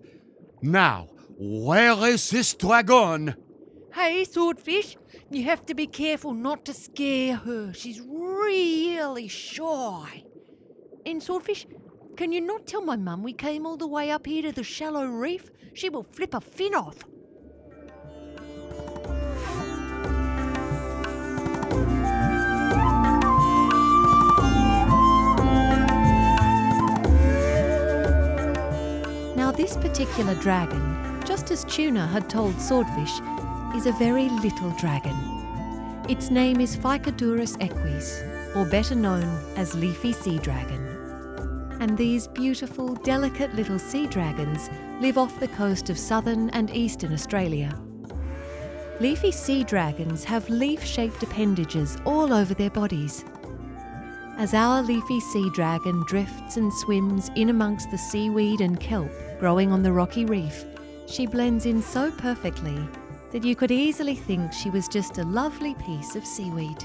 [0.61, 3.35] Now, where is this dragon?
[3.93, 4.97] Hey, Swordfish,
[5.31, 7.73] you have to be careful not to scare her.
[7.73, 10.25] She's really shy.
[11.07, 11.67] And Swordfish,
[12.17, 14.65] can you not tell my mum we came all the way up here to the
[14.65, 15.51] shallow reef?
[15.75, 16.99] She will flip a fin off.
[29.57, 33.21] This particular dragon, just as Tuna had told Swordfish,
[33.77, 35.15] is a very little dragon.
[36.09, 38.23] Its name is Phycodurus equus,
[38.57, 39.23] or better known
[39.57, 40.81] as leafy sea dragon.
[41.81, 47.13] And these beautiful, delicate little sea dragons live off the coast of southern and eastern
[47.13, 47.79] Australia.
[49.01, 53.25] Leafy sea dragons have leaf shaped appendages all over their bodies.
[54.37, 59.11] As our leafy sea dragon drifts and swims in amongst the seaweed and kelp
[59.45, 60.65] growing on the rocky reef,
[61.07, 62.79] she blends in so perfectly
[63.31, 66.83] that you could easily think she was just a lovely piece of seaweed.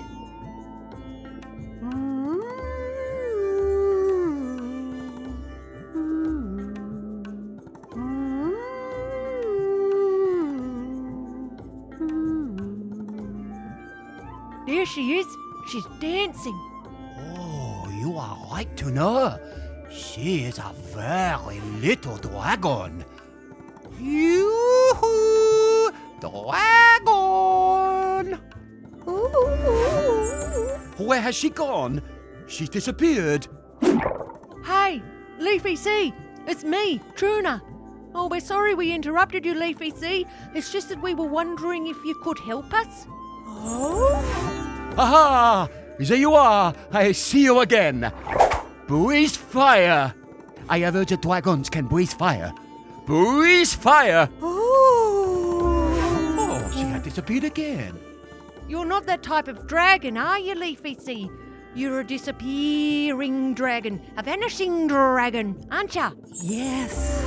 [14.68, 15.28] There she is.
[15.70, 16.60] She's dancing.
[17.38, 19.40] Oh, you are right to know.
[20.14, 23.06] She is a very little dragon.
[24.00, 25.92] Yoo-hoo!
[26.20, 27.60] Dragon!
[30.98, 32.02] Where has she gone?
[32.48, 33.48] She's disappeared.
[34.66, 35.04] Hey,
[35.38, 36.12] Leafy Sea,
[36.48, 37.62] it's me, Truna.
[38.16, 40.26] Oh, we're sorry we interrupted you, Leafy Sea.
[40.56, 43.06] It's just that we were wondering if you could help us.
[43.46, 44.96] Oh?
[44.98, 45.70] Aha!
[46.00, 46.74] There you are!
[46.92, 48.12] I see you again!
[48.90, 50.14] Breathe fire!
[50.68, 52.52] I have heard that dragons can breathe fire.
[53.06, 54.28] Breathe fire!
[54.42, 55.92] Oh,
[56.74, 58.00] she had disappeared again.
[58.68, 61.30] You're not that type of dragon, are you, Leafy Sea?
[61.76, 66.14] You're a disappearing dragon, a vanishing dragon, aren't ya?
[66.42, 67.24] Yes,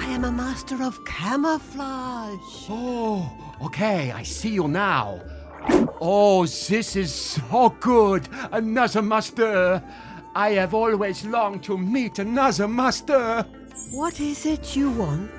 [0.00, 2.66] I am a master of camouflage.
[2.68, 3.30] Oh,
[3.66, 5.20] okay, I see you now.
[6.00, 8.28] Oh, this is so good!
[8.50, 9.80] Another master!
[10.36, 13.46] I have always longed to meet another master!
[13.92, 15.30] What is it you want?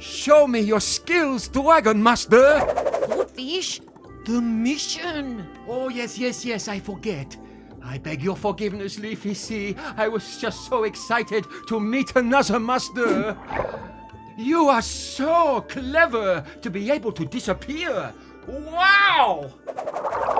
[0.00, 2.58] Show me your skills, Dragon Master!
[3.06, 3.80] Swordfish,
[4.24, 5.46] the mission.
[5.68, 7.36] Oh, yes, yes, yes, I forget.
[7.80, 9.76] I beg your forgiveness, Leafy Sea.
[9.96, 13.36] I was just so excited to meet another master.
[14.36, 18.12] You are so clever to be able to disappear.
[18.48, 19.50] Wow!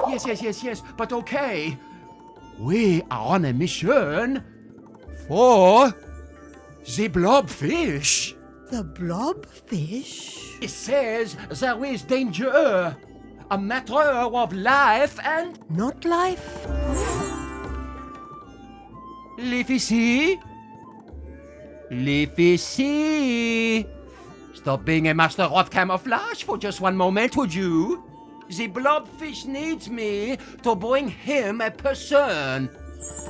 [0.08, 1.78] Yes, yes, yes, yes, but okay.
[2.58, 4.42] We are on a mission
[5.28, 5.94] for
[6.84, 8.34] the blobfish.
[8.70, 10.60] The blobfish?
[10.60, 12.96] It says there is danger,
[13.50, 16.66] a matter of life and Not life?
[19.38, 20.40] Leafy?
[21.92, 23.86] Leafy?
[24.54, 28.02] Stop being a master of camouflage for just one moment, would you?
[28.48, 32.70] The blobfish needs me to bring him a person.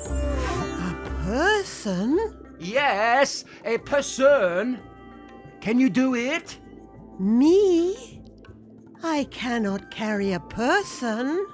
[0.08, 2.34] A person?
[2.58, 4.78] Yes, a person.
[5.60, 6.58] Can you do it?
[7.18, 8.22] Me?
[9.02, 11.46] I cannot carry a person.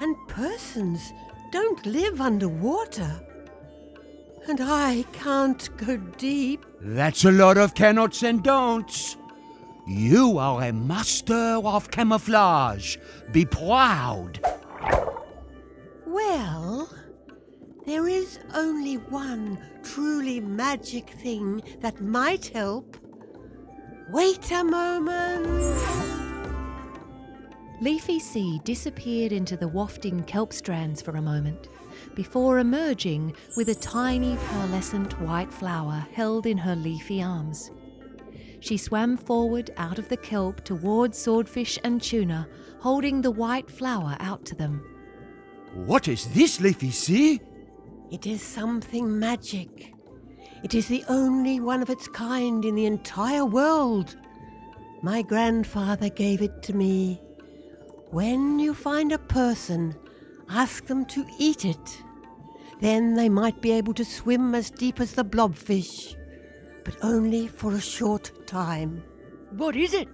[0.00, 1.12] And persons
[1.52, 3.20] don't live underwater.
[4.48, 6.64] And I can't go deep.
[6.80, 9.16] That's a lot of cannots and don'ts.
[9.86, 12.96] You are a master of camouflage.
[13.32, 14.40] Be proud.
[16.06, 16.88] Well,
[17.84, 22.96] there is only one truly magic thing that might help.
[24.10, 25.46] Wait a moment.
[27.82, 31.68] Leafy Sea disappeared into the wafting kelp strands for a moment
[32.14, 37.70] before emerging with a tiny pearlescent white flower held in her leafy arms.
[38.64, 42.48] She swam forward out of the kelp towards Swordfish and Tuna,
[42.80, 44.82] holding the white flower out to them.
[45.74, 47.42] What is this, Leafy Sea?
[48.10, 49.92] It is something magic.
[50.62, 54.16] It is the only one of its kind in the entire world.
[55.02, 57.20] My grandfather gave it to me.
[58.12, 59.94] When you find a person,
[60.48, 62.02] ask them to eat it.
[62.80, 66.16] Then they might be able to swim as deep as the blobfish,
[66.84, 69.02] but only for a short time.
[69.50, 70.08] What is it?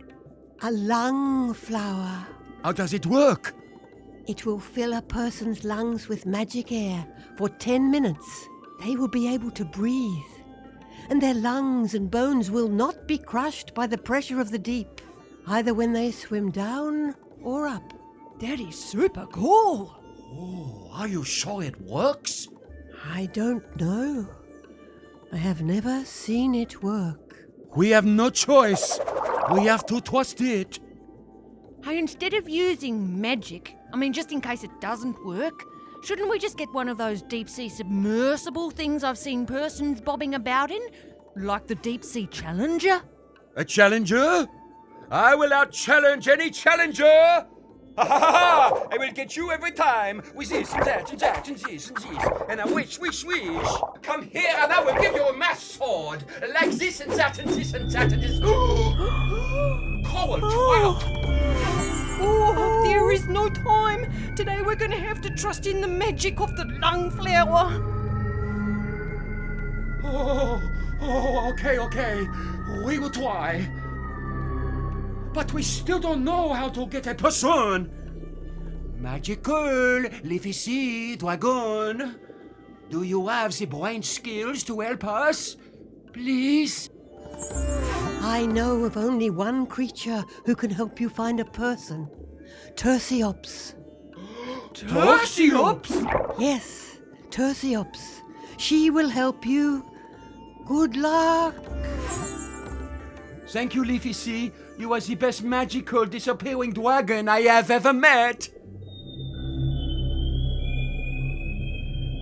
[0.63, 2.27] A lung flower.
[2.63, 3.55] How does it work?
[4.27, 7.07] It will fill a person's lungs with magic air
[7.37, 8.49] for 10 minutes.
[8.85, 10.33] They will be able to breathe,
[11.09, 15.01] and their lungs and bones will not be crushed by the pressure of the deep,
[15.47, 17.93] either when they swim down or up.
[18.41, 19.97] That is super cool.
[20.33, 22.49] Oh, are you sure it works?
[23.13, 24.29] I don't know.
[25.33, 27.47] I have never seen it work.
[27.77, 28.99] We have no choice.
[29.53, 30.81] We have to trust it.
[31.85, 35.65] Hey, instead of using magic, I mean, just in case it doesn't work,
[36.03, 40.35] shouldn't we just get one of those deep sea submersible things I've seen persons bobbing
[40.35, 40.83] about in?
[41.37, 43.01] Like the Deep Sea Challenger?
[43.55, 44.49] A challenger?
[45.13, 47.47] I will out challenge any challenger!
[47.97, 48.89] Ha ha ha ha!
[48.93, 51.97] I will get you every time with this and that and that and this and
[51.97, 52.25] this.
[52.49, 53.69] And I wish, wish, wish.
[54.03, 56.25] Come here and I will give you a mass sword.
[56.55, 58.39] Like this and that and this and that and this.
[60.11, 61.05] Twelve!
[62.23, 64.35] Oh, there is no time.
[64.37, 67.71] Today we're going to have to trust in the magic of the lung flower.
[70.05, 70.61] Oh,
[71.01, 72.27] oh, okay, okay.
[72.85, 73.67] We will try.
[75.33, 77.91] But we still don't know how to get a person.
[78.99, 82.17] Magical, Leafy Sea, Dragon.
[82.91, 85.57] Do you have the brain skills to help us?
[86.13, 86.91] Please?
[88.21, 92.09] I know of only one creature who can help you find a person
[92.75, 93.75] Tursiops.
[94.75, 96.39] Tursiops?
[96.39, 96.99] Yes,
[97.31, 98.21] Tursiops.
[98.59, 99.85] She will help you.
[100.67, 101.55] Good luck.
[103.49, 104.53] Thank you, Leafy Sea.
[104.81, 108.49] You are the best magical disappearing dragon I have ever met.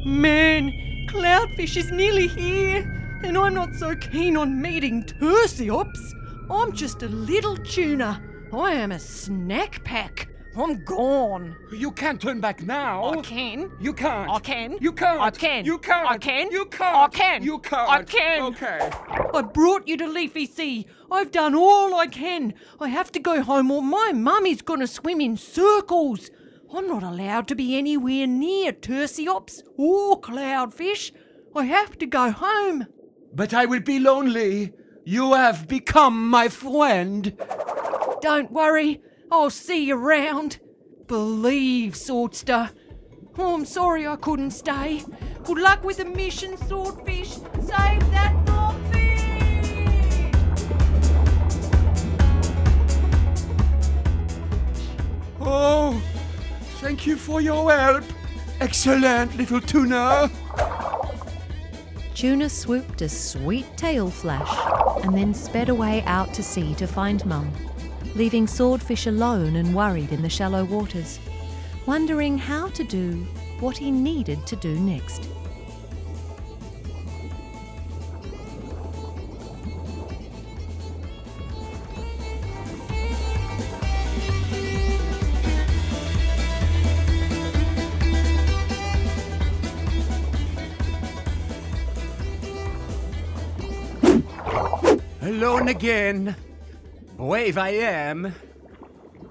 [0.04, 0.72] Man,
[1.08, 6.00] Cloudfish is nearly here, and I'm not so keen on meeting Tursiops.
[6.50, 8.20] I'm just a little tuna.
[8.52, 10.28] I am a snack pack.
[10.60, 11.56] I'm gone.
[11.72, 13.10] You can't turn back now.
[13.10, 13.70] I can.
[13.80, 14.28] You can't.
[14.28, 14.76] I can.
[14.80, 15.20] You can't.
[15.20, 15.64] I can.
[15.64, 16.10] You can't.
[16.10, 16.50] I can.
[16.50, 16.96] You can't.
[16.96, 17.42] I can.
[17.44, 17.90] You can't.
[17.90, 18.42] I can.
[18.42, 18.90] Okay.
[19.34, 20.86] I brought you to Leafy Sea.
[21.12, 22.54] I've done all I can.
[22.80, 26.30] I have to go home or my mummy's gonna swim in circles.
[26.74, 31.12] I'm not allowed to be anywhere near Tursiops or Cloudfish.
[31.54, 32.86] I have to go home.
[33.32, 34.72] But I will be lonely.
[35.04, 37.34] You have become my friend.
[38.20, 39.00] Don't worry,
[39.30, 40.58] I'll see you round.
[41.06, 42.70] Believe, Swordster.
[43.36, 45.02] Oh, I'm sorry I couldn't stay.
[45.44, 47.34] Good luck with the mission, Swordfish.
[47.60, 49.08] Save that blobfish!
[55.40, 56.00] Oh,
[56.80, 58.04] thank you for your help.
[58.60, 60.30] Excellent, little tuna.
[62.14, 67.24] Tuna swooped a sweet tail flash and then sped away out to sea to find
[67.24, 67.52] Mum,
[68.18, 71.20] leaving Swordfish alone and worried in the shallow waters,
[71.86, 73.24] wondering how to do
[73.60, 75.28] what he needed to do next.
[95.22, 96.34] Alone again.
[97.18, 98.32] Brave I am.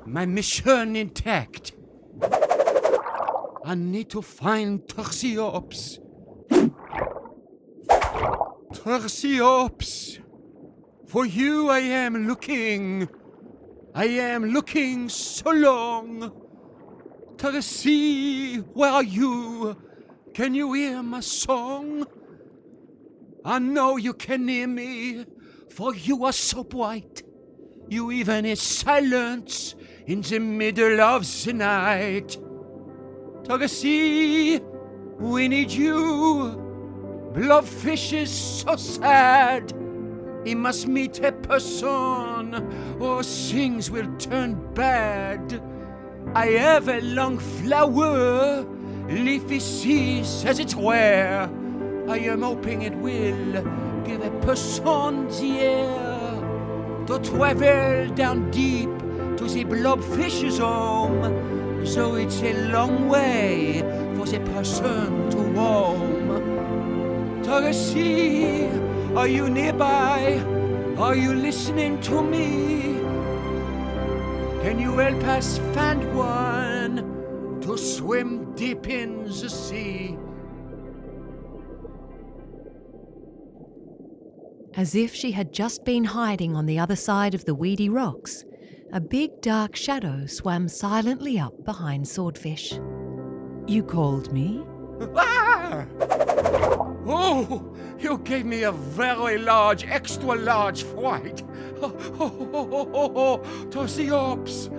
[0.06, 1.72] My mission intact.
[3.64, 5.98] I need to find Tursiops.
[8.74, 10.20] Tursiops.
[11.08, 13.08] For you I am looking.
[13.96, 16.34] I am looking so long.
[17.38, 19.78] Tursi, where are you?
[20.34, 22.06] Can you hear my song?
[23.46, 25.26] I know you can hear me,
[25.70, 27.24] for you are so bright.
[27.90, 29.76] You even hear silence
[30.06, 32.38] in the middle of the night.
[33.44, 34.60] Togasee,
[35.20, 36.64] we need you.
[37.34, 39.72] Blobfish is so sad.
[40.44, 45.62] He must meet a person, or things will turn bad.
[46.36, 48.66] I have a lung flower.
[49.08, 51.50] Leafy sea as it were.
[52.10, 53.64] I am hoping it will
[54.04, 56.17] give a person the air
[57.08, 58.90] to travel down deep
[59.38, 61.86] to the blobfish's home.
[61.86, 63.80] So it's a long way
[64.18, 66.28] for the person to roam.
[67.44, 68.68] Torresy,
[69.16, 70.44] are you nearby?
[70.98, 73.00] Are you listening to me?
[74.64, 80.17] Can you help us find one to swim deep in the sea?
[84.78, 88.46] As if she had just been hiding on the other side of the weedy rocks,
[88.94, 92.74] a big dark shadow swam silently up behind Swordfish.
[93.66, 94.64] You called me?
[95.16, 95.88] Ah!
[97.10, 101.44] Oh, you gave me a very large, extra large fright.
[101.80, 104.70] Oh, oh, oh, oh, oh, oh, Tursiops.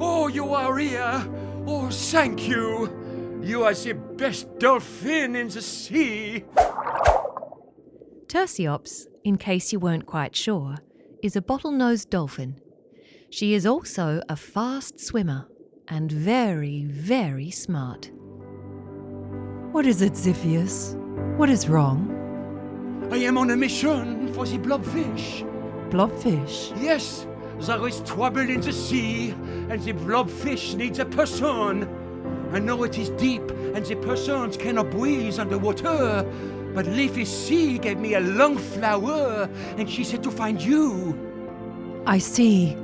[0.00, 1.28] Oh, you are here.
[1.66, 3.40] Oh, thank you.
[3.42, 6.44] You are the best dolphin in the sea.
[8.34, 10.78] Tursiops, in case you weren't quite sure,
[11.22, 12.58] is a bottlenose dolphin.
[13.30, 15.46] She is also a fast swimmer
[15.86, 18.10] and very, very smart.
[19.70, 20.96] What is it, Xiphias?
[21.36, 23.08] What is wrong?
[23.12, 25.48] I am on a mission for the blobfish.
[25.90, 26.72] Blobfish?
[26.82, 27.28] Yes,
[27.60, 29.30] there is trouble in the sea,
[29.70, 31.88] and the blobfish needs a person.
[32.52, 36.28] I know it is deep, and the persons cannot breathe underwater.
[36.74, 39.48] But Leafy Sea gave me a lung flower,
[39.78, 41.16] and she said to find you.
[42.04, 42.74] I see.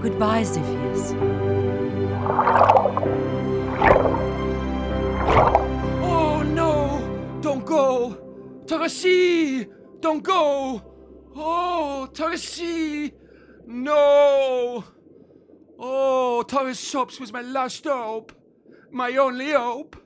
[0.00, 1.12] Goodbye, Xiphias.
[6.02, 7.40] Oh no!
[7.40, 8.16] Don't go!
[8.64, 9.68] Tarasi!
[9.98, 10.80] Don't go!
[11.34, 13.12] Oh, Tarasi!
[13.66, 14.84] No!
[15.80, 18.32] Oh, Tarasops was my last hope.
[18.92, 19.96] My only hope.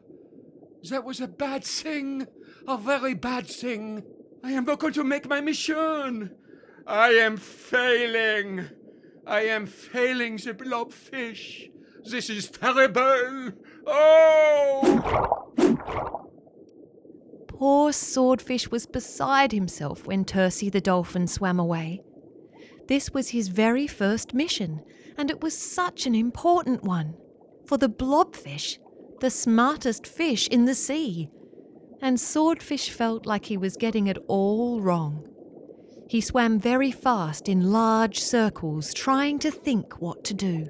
[0.89, 2.27] That was a bad thing.
[2.69, 4.05] A very bad thing.
[4.45, 6.31] I am not going to make my mission.
[6.87, 8.69] I am failing.
[9.27, 11.71] I am failing the blobfish.
[12.05, 13.53] This is terrible.
[13.87, 15.53] Oh!
[17.47, 22.03] Poor Swordfish was beside himself when Tursi the dolphin swam away.
[22.89, 24.83] This was his very first mission,
[25.17, 27.15] and it was such an important one.
[27.67, 28.79] For the blobfish,
[29.21, 31.31] the smartest fish in the sea.
[32.05, 35.25] And Swordfish felt like he was getting it all wrong.
[36.09, 40.67] He swam very fast in large circles, trying to think what to do.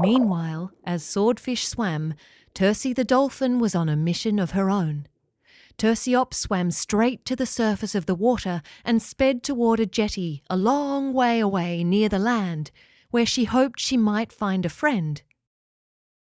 [0.00, 2.14] Meanwhile, as Swordfish swam,
[2.54, 5.06] Tursi the dolphin was on a mission of her own.
[5.76, 10.56] Tursiops swam straight to the surface of the water and sped toward a jetty a
[10.56, 12.70] long way away near the land,
[13.10, 15.22] where she hoped she might find a friend.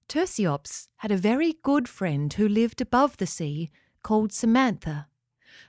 [0.09, 3.71] Tursiops had a very good friend who lived above the sea
[4.03, 5.09] called Samantha,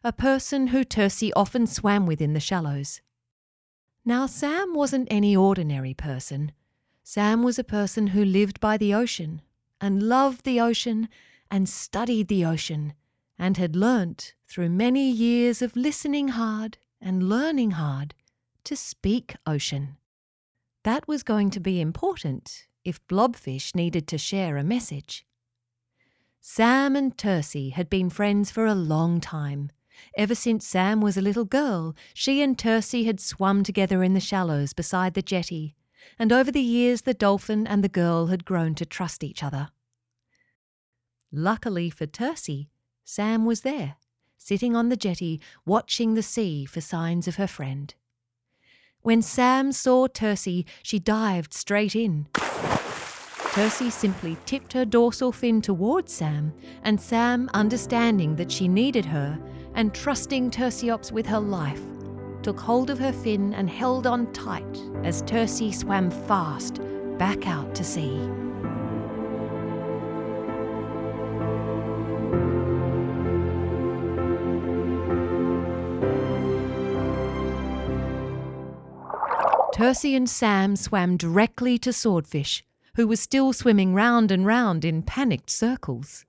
[0.04, 3.02] a person who Tursi often swam with in the shallows.
[4.06, 6.52] Now, Sam wasn't any ordinary person.
[7.04, 9.42] Sam was a person who lived by the ocean
[9.80, 11.10] and loved the ocean
[11.50, 12.94] and studied the ocean
[13.38, 18.14] and had learnt through many years of listening hard and learning hard
[18.64, 19.98] to speak ocean.
[20.84, 25.26] That was going to be important if Blobfish needed to share a message.
[26.42, 29.72] Sam and Tursi had been friends for a long time.
[30.18, 34.20] Ever since Sam was a little girl, she and Tursi had swum together in the
[34.20, 35.76] shallows beside the jetty,
[36.20, 39.70] and over the years the dolphin and the girl had grown to trust each other.
[41.32, 42.68] Luckily for Tursi,
[43.06, 43.96] Sam was there,
[44.38, 47.94] sitting on the jetty, watching the sea for signs of her friend.
[49.02, 52.28] When Sam saw Tursi, she dived straight in.
[52.34, 59.38] Tursi simply tipped her dorsal fin towards Sam, and Sam, understanding that she needed her
[59.76, 61.82] and trusting Tursiops with her life,
[62.42, 66.80] took hold of her fin and held on tight as Tursi swam fast
[67.18, 68.18] back out to sea.
[79.74, 82.64] Tursi and Sam swam directly to Swordfish,
[82.96, 86.26] who was still swimming round and round in panicked circles.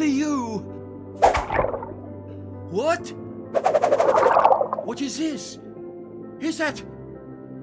[0.00, 0.58] Really you?
[2.70, 3.12] What?
[4.86, 5.58] What is this?
[6.40, 6.82] Is that.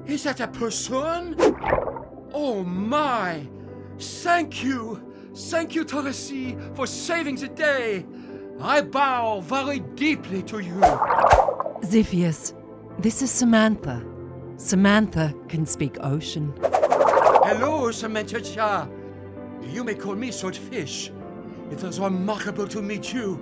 [0.06, 1.36] Is that a person?
[2.32, 3.48] Oh my!
[3.98, 5.02] Thank you!
[5.36, 8.06] Thank you, Torresi, for saving the day!
[8.62, 10.80] I bow very deeply to you.
[11.82, 12.54] Xiphias,
[13.00, 14.06] this is Samantha.
[14.58, 16.54] Samantha can speak ocean.
[16.62, 18.88] Hello, Samantha
[19.64, 21.12] You may call me Swordfish.
[21.72, 23.40] It is remarkable to meet you.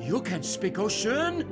[0.00, 1.44] You can speak ocean?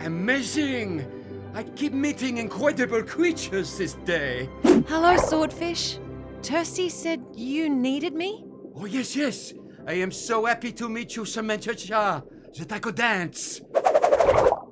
[0.00, 1.06] Amazing!
[1.54, 4.48] I keep meeting incredible creatures this day.
[4.88, 5.98] Hello, Swordfish.
[6.42, 8.44] Tursi said you needed me?
[8.74, 9.54] Oh, yes, yes.
[9.86, 12.22] I am so happy to meet you, Samantha Cha,
[12.58, 13.60] that I could dance.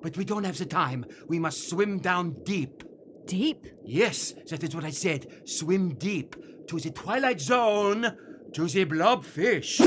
[0.03, 1.07] But we don't have the time.
[1.29, 2.83] We must swim down deep.
[3.27, 3.66] Deep?
[3.85, 5.49] Yes, that is what I said.
[5.49, 8.14] Swim deep to the Twilight Zone,
[8.55, 9.81] to the blobfish.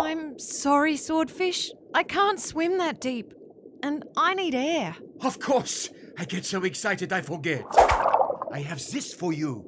[0.00, 1.70] I'm sorry, Swordfish.
[1.94, 3.32] I can't swim that deep.
[3.82, 4.96] And I need air.
[5.22, 7.64] Of course, I get so excited I forget.
[8.52, 9.64] I have this for you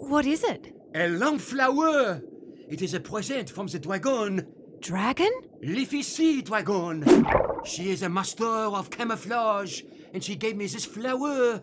[0.00, 0.74] What is it?
[0.94, 2.20] a lung flower.
[2.68, 4.46] It is a present from the dragon,
[4.80, 5.30] Dragon?
[5.62, 7.04] Leafy Sea Dragon.
[7.64, 11.62] She is a master of camouflage, and she gave me this flower.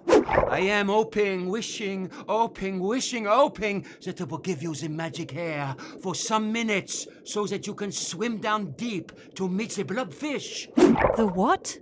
[0.49, 5.75] I am hoping, wishing, hoping, wishing, hoping that it will give you the magic hair
[6.01, 10.73] for some minutes so that you can swim down deep to meet the blobfish.
[11.15, 11.77] The what?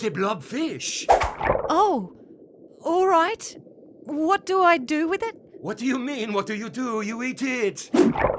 [0.00, 1.06] The blobfish.
[1.70, 2.16] Oh,
[2.82, 3.56] all right.
[4.04, 5.36] What do I do with it?
[5.60, 6.34] What do you mean?
[6.34, 7.00] What do you do?
[7.00, 7.90] You eat it.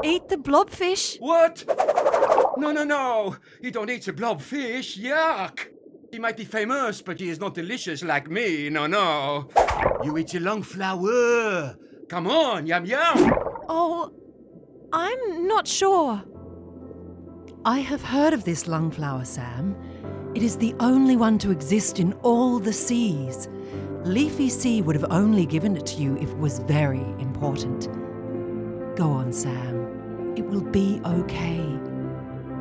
[0.04, 1.18] Eat the blobfish?
[1.20, 1.64] What?
[2.58, 3.36] No, no, no.
[3.62, 5.00] You don't eat the blobfish.
[5.02, 5.75] Yuck.
[6.16, 8.70] He might be famous, but he is not delicious like me.
[8.70, 9.50] No, no.
[10.02, 11.76] You eat the lung flower.
[12.08, 13.34] Come on, yum yum.
[13.68, 14.14] Oh,
[14.94, 16.24] I'm not sure.
[17.66, 19.76] I have heard of this lungflower, Sam.
[20.34, 23.50] It is the only one to exist in all the seas.
[24.06, 27.90] Leafy Sea would have only given it to you if it was very important.
[28.96, 30.34] Go on, Sam.
[30.38, 31.60] It will be okay.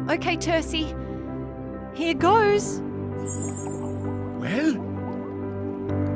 [0.09, 0.91] Okay, Tursi.
[1.97, 2.83] Here goes.
[3.25, 4.77] Well,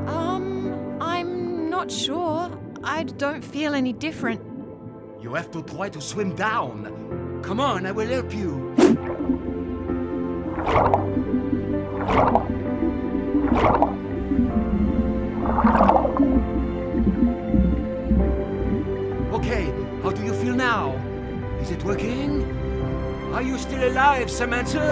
[0.08, 2.50] Um, I'm not sure.
[2.84, 4.40] I don't feel any different.
[5.20, 7.40] you have to try to swim down.
[7.42, 8.74] Come on, I will help you.
[19.32, 20.92] Okay, how do you feel now?
[21.60, 22.42] Is it working?
[23.32, 24.84] Are you still alive, Samantha?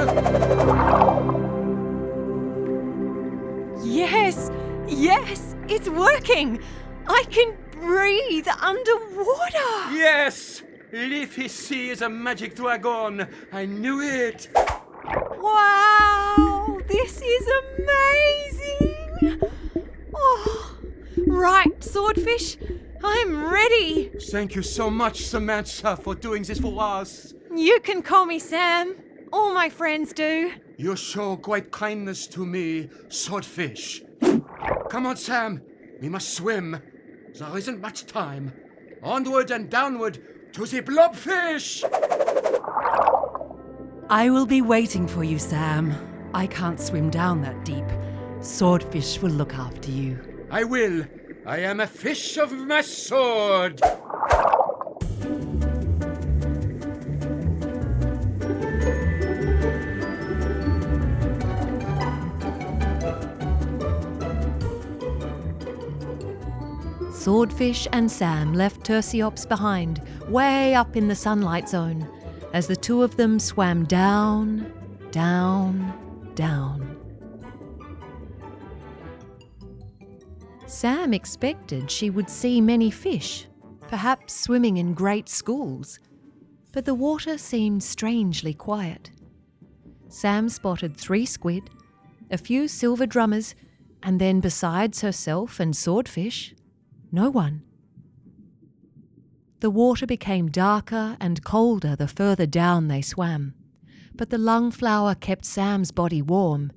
[3.97, 4.51] Yes,
[4.87, 6.61] yes, it's working.
[7.09, 9.71] I can breathe underwater.
[9.91, 10.63] Yes!
[10.93, 13.27] Leafy Sea is a magic dragon.
[13.51, 14.51] I knew it.
[15.41, 19.41] Wow, this is amazing.
[20.15, 20.77] Oh,
[21.27, 22.59] right, swordfish,
[23.03, 24.11] I'm ready.
[24.31, 27.33] Thank you so much, Samantha, for doing this for us.
[27.51, 28.95] You can call me Sam.
[29.33, 30.53] All my friends do.
[30.79, 34.03] You show great kindness to me, swordfish.
[34.91, 35.63] Come on, Sam.
[36.03, 36.83] We must swim.
[37.39, 38.53] There isn't much time.
[39.03, 40.19] Onward and downward
[40.53, 41.83] to the blobfish.
[44.11, 45.95] I will be waiting for you, Sam.
[46.35, 47.87] I can't swim down that deep.
[48.41, 50.47] Swordfish will look after you.
[50.51, 51.07] I will.
[51.47, 53.81] I am a fish of my sword.
[67.27, 72.09] Swordfish and Sam left Tursiops behind, way up in the sunlight zone,
[72.53, 74.73] as the two of them swam down,
[75.11, 75.93] down,
[76.37, 76.97] down.
[80.67, 83.49] Sam expected she would see many fish,
[83.89, 85.99] perhaps swimming in great schools,
[86.73, 89.11] but the water seemed strangely quiet.
[90.09, 91.71] Sam spotted three squid,
[92.31, 93.57] a few silver drummers,
[94.01, 96.55] and then besides herself and Swordfish,
[97.13, 97.63] no one.
[99.61, 103.55] The water became darker and colder the further down they swam,
[104.15, 106.73] but the lung flower kept Sam's body warm,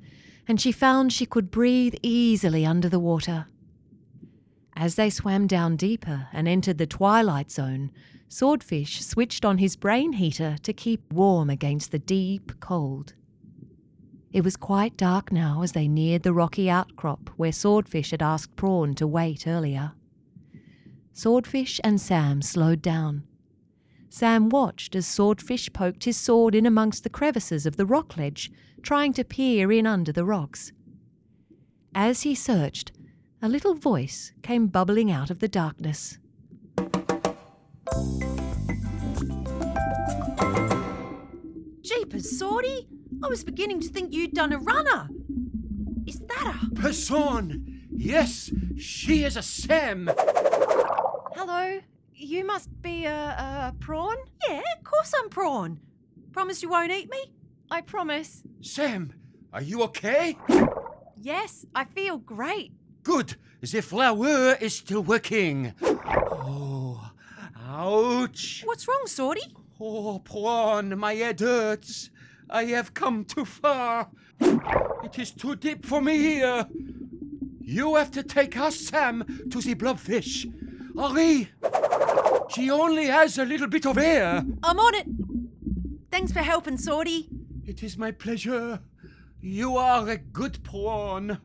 [0.48, 3.48] and she found she could breathe easily under the water.
[4.76, 7.92] As they swam down deeper and entered the twilight zone,
[8.30, 13.14] Swordfish switched on his brain heater to keep warm against the deep cold.
[14.32, 18.56] It was quite dark now as they neared the rocky outcrop where Swordfish had asked
[18.56, 19.94] Prawn to wait earlier.
[21.20, 23.24] Swordfish and Sam slowed down.
[24.08, 28.50] Sam watched as Swordfish poked his sword in amongst the crevices of the rock ledge,
[28.82, 30.72] trying to peer in under the rocks.
[31.94, 32.94] As he searched,
[33.42, 36.20] a little voice came bubbling out of the darkness.
[41.82, 42.88] Jeepers, Swordy!
[43.22, 45.10] I was beginning to think you'd done a runner.
[46.08, 46.76] Is that a.
[46.76, 47.88] Person!
[47.92, 50.10] Yes, she is a Sam.
[51.42, 51.80] Hello,
[52.14, 53.14] you must be a,
[53.72, 54.18] a prawn?
[54.46, 55.80] Yeah, of course I'm prawn.
[56.34, 57.32] Promise you won't eat me?
[57.72, 58.44] I promise.
[58.60, 59.14] Sam,
[59.54, 60.38] are you okay?
[61.16, 62.74] Yes, I feel great.
[63.04, 63.36] Good.
[63.62, 65.74] The flower is still working.
[65.82, 67.10] Oh,
[67.66, 68.64] ouch.
[68.66, 69.54] What's wrong, Swordy?
[69.80, 72.10] Oh, prawn, my head hurts.
[72.50, 74.10] I have come too far.
[74.42, 76.68] It is too deep for me here.
[77.62, 80.54] You have to take us, Sam, to the blobfish.
[81.00, 81.50] Hurry!
[82.50, 84.44] She only has a little bit of air.
[84.64, 85.08] I'm on it.
[86.12, 87.30] Thanks for helping, Swordy.
[87.66, 88.82] It is my pleasure.
[89.40, 91.40] You are a good pawn.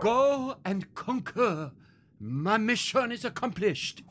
[0.00, 1.70] Go and conquer.
[2.18, 4.02] My mission is accomplished.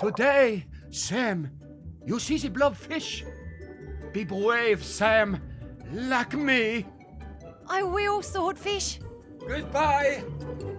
[0.00, 1.50] Today, Sam,
[2.06, 3.24] you see the blobfish?
[4.14, 5.42] Be brave, Sam,
[5.92, 6.86] like me.
[7.68, 9.00] I will, Swordfish.
[9.46, 10.24] Goodbye.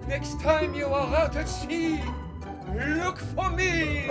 [0.08, 2.02] Next time you are out at sea,
[2.76, 4.10] look for me.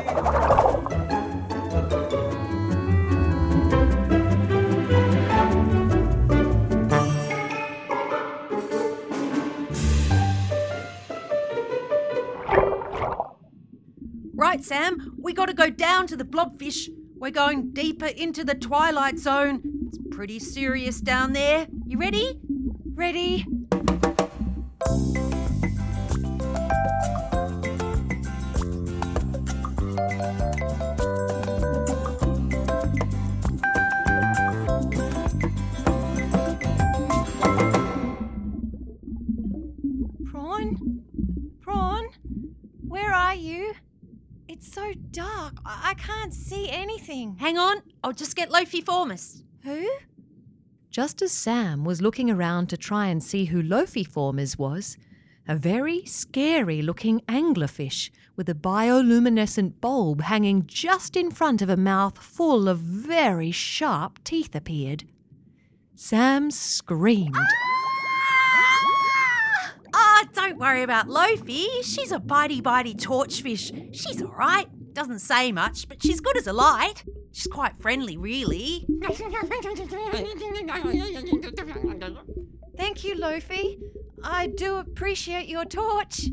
[14.35, 16.89] Right, Sam, we gotta go down to the blobfish.
[17.17, 19.61] We're going deeper into the twilight zone.
[19.87, 21.67] It's pretty serious down there.
[21.87, 22.39] You ready?
[22.95, 23.45] Ready?
[40.31, 41.03] Prawn?
[41.61, 42.09] Prawn?
[42.87, 43.75] Where are you?
[44.49, 45.59] It's so dark.
[45.67, 47.37] I, I can't see anything.
[47.39, 49.43] Hang on, I'll just get Lophiiformes.
[49.65, 49.87] Who?
[50.91, 54.97] Just as Sam was looking around to try and see who Lophiiformes was,
[55.49, 61.77] a very scary looking anglerfish with a bioluminescent bulb hanging just in front of a
[61.77, 65.05] mouth full of very sharp teeth appeared.
[65.95, 67.35] Sam screamed.
[69.95, 71.65] Ah, don't worry about Lofi.
[71.83, 73.73] She's a bitey bitey torchfish.
[73.95, 74.69] She's alright.
[74.93, 77.05] Doesn't say much, but she's good as a light.
[77.33, 78.85] She's quite friendly, really.
[82.77, 83.81] Thank you, Lofi.
[84.25, 86.29] I do appreciate your torch.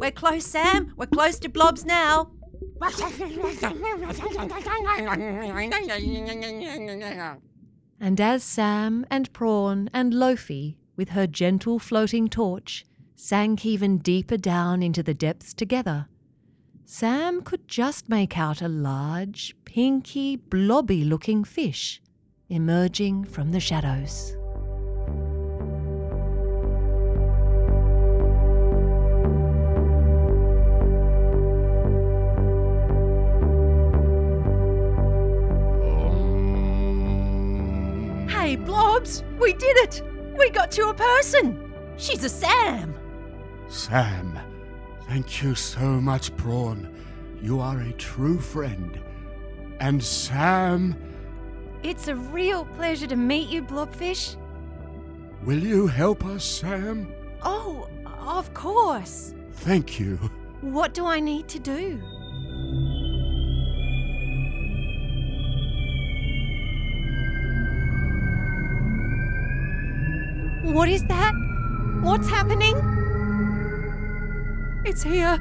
[0.00, 0.92] We're close, Sam.
[0.96, 2.32] We're close to blobs now.
[8.00, 12.84] And as Sam and Prawn and Lofi, with her gentle floating torch,
[13.14, 16.08] sank even deeper down into the depths together,
[16.84, 22.01] Sam could just make out a large, pinky, blobby looking fish
[22.52, 24.36] emerging from the shadows.
[35.82, 36.58] Um.
[38.28, 40.02] Hey, blobs, we did it.
[40.38, 41.72] We got to a person.
[41.96, 42.94] She's a Sam.
[43.68, 44.38] Sam,
[45.08, 46.94] thank you so much, Prawn.
[47.40, 49.00] You are a true friend.
[49.80, 50.94] And Sam,
[51.82, 54.36] It's a real pleasure to meet you, Blobfish.
[55.44, 57.12] will you help us, Sam?
[57.42, 59.34] Oh, of course.
[59.52, 60.16] Thank you.
[60.60, 62.00] What do I need to do?
[70.72, 71.32] What is that?
[72.02, 72.76] What's happening?
[74.84, 75.38] It's here.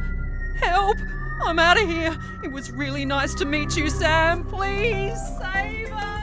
[0.59, 0.97] Help!
[1.43, 2.17] I'm out of here.
[2.43, 4.43] It was really nice to meet you, Sam.
[4.43, 6.20] Please save us!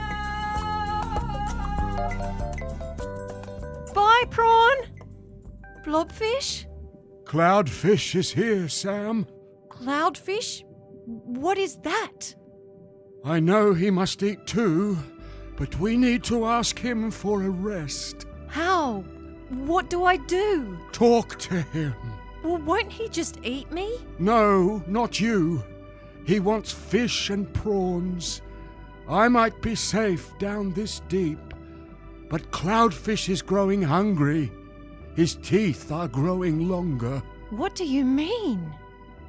[3.93, 4.77] Bye, prawn.
[5.85, 6.65] Blobfish?
[7.23, 9.27] Cloudfish is here, Sam.
[9.69, 10.63] Cloudfish?
[11.05, 12.35] What is that?
[13.23, 14.97] I know he must eat too,
[15.57, 18.25] but we need to ask him for a rest.
[18.47, 19.03] How?
[19.49, 20.77] What do I do?
[20.91, 21.95] Talk to him.
[22.43, 23.97] Well, won't he just eat me?
[24.17, 25.63] No, not you.
[26.25, 28.41] He wants fish and prawns.
[29.07, 31.53] I might be safe down this deep,
[32.29, 34.51] but Cloudfish is growing hungry.
[35.15, 37.21] His teeth are growing longer.
[37.49, 38.73] What do you mean?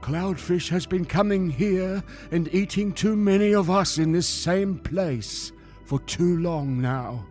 [0.03, 5.53] Cloudfish has been coming here and eating too many of us in this same place
[5.85, 7.27] for too long now.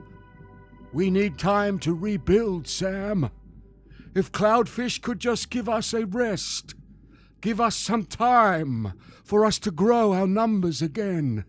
[0.91, 3.29] We need time to rebuild, Sam.
[4.15, 6.73] If Cloudfish could just give us a rest,
[7.41, 8.93] give us some time
[9.23, 11.45] for us to grow our numbers again.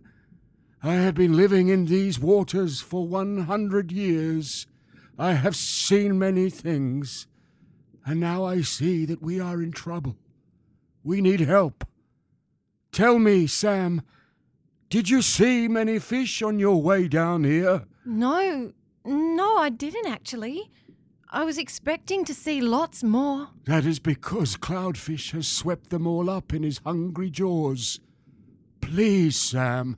[0.82, 4.66] I have been living in these waters for 100 years.
[5.18, 7.26] I have seen many things,
[8.06, 10.16] and now I see that we are in trouble.
[11.04, 11.86] We need help.
[12.92, 14.00] Tell me, Sam,
[14.88, 17.84] did you see many fish on your way down here?
[18.06, 18.72] No,
[19.04, 20.70] no, I didn't actually.
[21.30, 23.50] I was expecting to see lots more.
[23.64, 28.00] That is because Cloudfish has swept them all up in his hungry jaws.
[28.80, 29.96] Please, Sam,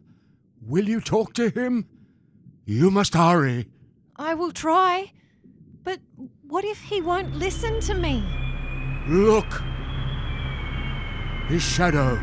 [0.67, 1.87] will you talk to him?
[2.65, 3.69] You must hurry.
[4.17, 5.13] I will try.
[5.85, 6.01] But
[6.47, 8.25] what if he won't listen to me?
[9.09, 9.63] Look!
[11.49, 12.21] His shadow.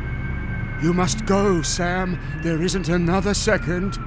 [0.82, 2.18] You must go, Sam.
[2.42, 3.98] There isn't another second.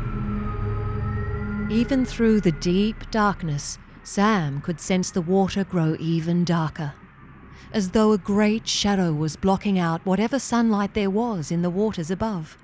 [1.70, 6.94] Even through the deep darkness, Sam could sense the water grow even darker,
[7.72, 12.10] as though a great shadow was blocking out whatever sunlight there was in the waters
[12.10, 12.56] above.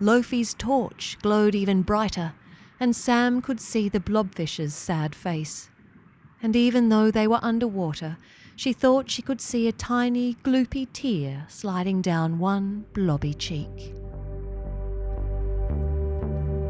[0.00, 2.34] Lofi's torch glowed even brighter,
[2.78, 5.70] and Sam could see the blobfish's sad face.
[6.42, 8.18] And even though they were underwater,
[8.54, 13.94] she thought she could see a tiny, gloopy tear sliding down one blobby cheek.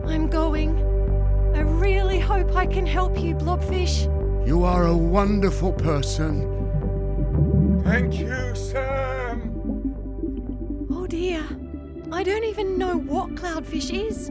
[0.07, 0.79] I'm going.
[1.55, 4.07] I really hope I can help you, Blobfish.
[4.47, 6.53] You are a wonderful person.
[7.85, 9.53] Thank you, Sam.
[10.91, 11.45] Oh dear.
[12.13, 14.31] I don't even know what cloudfish is.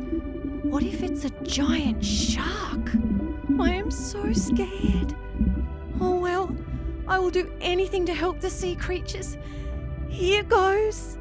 [0.64, 2.92] What if it's a giant shark?
[3.60, 5.14] I am so scared.
[6.00, 6.56] Oh well,
[7.08, 9.38] I will do anything to help the sea creatures.
[10.08, 11.18] Here goes.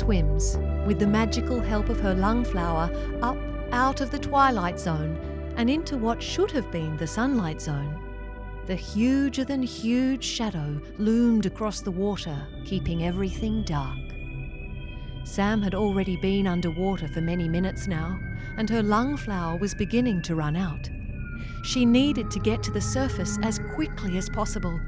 [0.00, 2.90] Swims, with the magical help of her lung flower,
[3.20, 3.36] up
[3.70, 5.18] out of the twilight zone
[5.56, 8.00] and into what should have been the sunlight zone,
[8.64, 13.98] the huger than huge shadow loomed across the water, keeping everything dark.
[15.24, 18.18] Sam had already been underwater for many minutes now,
[18.56, 20.88] and her lung flower was beginning to run out.
[21.62, 24.80] She needed to get to the surface as quickly as possible.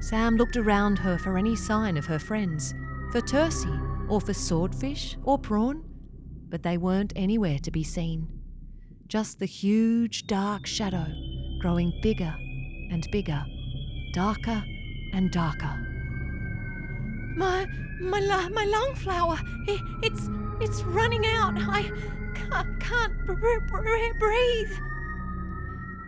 [0.00, 2.74] Sam looked around her for any sign of her friends,
[3.12, 5.82] for Tursi, or for swordfish or prawn,
[6.48, 8.28] but they weren't anywhere to be seen.
[9.08, 11.06] Just the huge dark shadow
[11.60, 12.34] growing bigger
[12.90, 13.44] and bigger,
[14.12, 14.62] darker
[15.12, 15.76] and darker.
[17.36, 17.66] My
[18.00, 20.28] my my lungflower, it, it's
[20.60, 21.54] it's running out.
[21.56, 21.90] I
[22.34, 24.72] can't, can't br- br- breathe.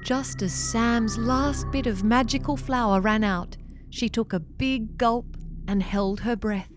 [0.02, 3.56] Just as Sam's last bit of magical flower ran out,
[3.90, 5.36] she took a big gulp
[5.66, 6.75] and held her breath.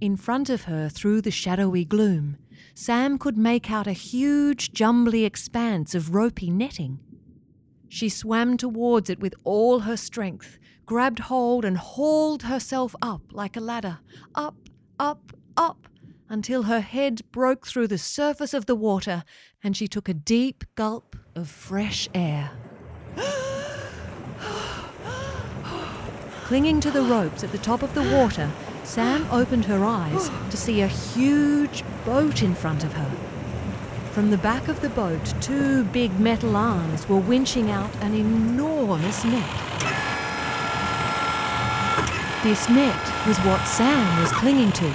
[0.00, 2.36] In front of her, through the shadowy gloom,
[2.72, 7.00] Sam could make out a huge, jumbly expanse of ropey netting.
[7.88, 13.56] She swam towards it with all her strength, grabbed hold and hauled herself up like
[13.56, 13.98] a ladder,
[14.36, 14.68] up,
[15.00, 15.88] up, up,
[16.28, 19.24] until her head broke through the surface of the water
[19.64, 22.52] and she took a deep gulp of fresh air.
[26.44, 28.48] Clinging to the ropes at the top of the water,
[28.88, 33.10] Sam opened her eyes to see a huge boat in front of her.
[34.12, 39.26] From the back of the boat, two big metal arms were winching out an enormous
[39.26, 39.50] net.
[42.42, 44.90] This net was what Sam was clinging to.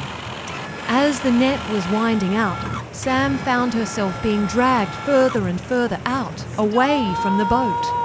[0.88, 2.58] As the net was winding out,
[2.96, 8.03] Sam found herself being dragged further and further out, away from the boat.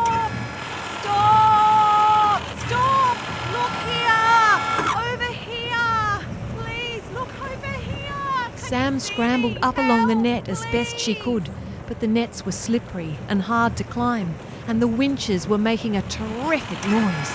[8.69, 11.49] Sam scrambled up along the net as best she could,
[11.87, 14.35] but the nets were slippery and hard to climb,
[14.67, 17.33] and the winches were making a terrific noise.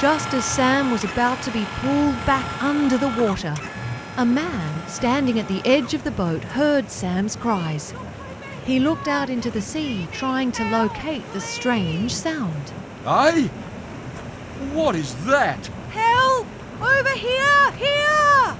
[0.00, 3.56] Just as Sam was about to be pulled back under the water,
[4.16, 7.92] a man standing at the edge of the boat heard Sam's cries.
[8.64, 12.72] He looked out into the sea, trying to locate the strange sound.
[13.02, 13.48] Hey?
[14.72, 15.68] What is that?
[16.82, 17.06] Help!
[17.06, 17.72] Over here!
[17.72, 18.56] Here!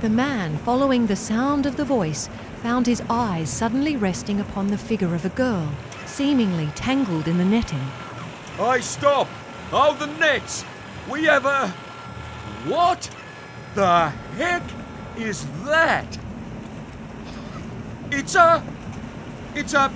[0.00, 2.28] The man, following the sound of the voice,
[2.62, 5.72] found his eyes suddenly resting upon the figure of a girl,
[6.06, 7.82] seemingly tangled in the netting.
[8.60, 9.28] I stop!
[9.72, 10.64] Oh, the nets!
[11.10, 11.68] We have a.
[12.68, 13.10] What
[13.74, 14.62] the heck
[15.16, 16.18] is that?
[18.10, 18.62] It's a.
[19.54, 19.92] It's a.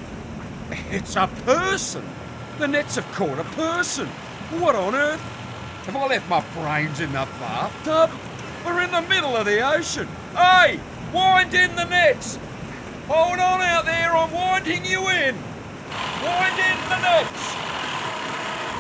[0.90, 2.04] It's a person!
[2.58, 4.06] The nets have caught a person!
[4.58, 5.39] What on earth?
[5.87, 8.11] Have I left my brains in the bathtub?
[8.66, 10.07] We're in the middle of the ocean!
[10.35, 10.78] Hey!
[11.12, 12.39] Wind in the nets!
[13.09, 15.35] Hold on out there, I'm winding you in!
[16.22, 17.57] Wind in the nets!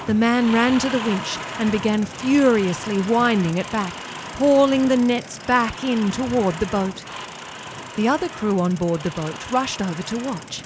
[0.06, 3.94] The man ran to the winch and began furiously winding it back,
[4.36, 7.02] hauling the nets back in toward the boat.
[7.96, 10.62] The other crew on board the boat rushed over to watch.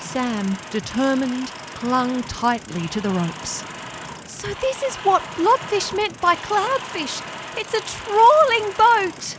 [0.00, 3.64] Sam, determined, clung tightly to the ropes.
[4.44, 7.22] So this is what blobfish meant by cloudfish.
[7.58, 9.36] It's a trawling boat.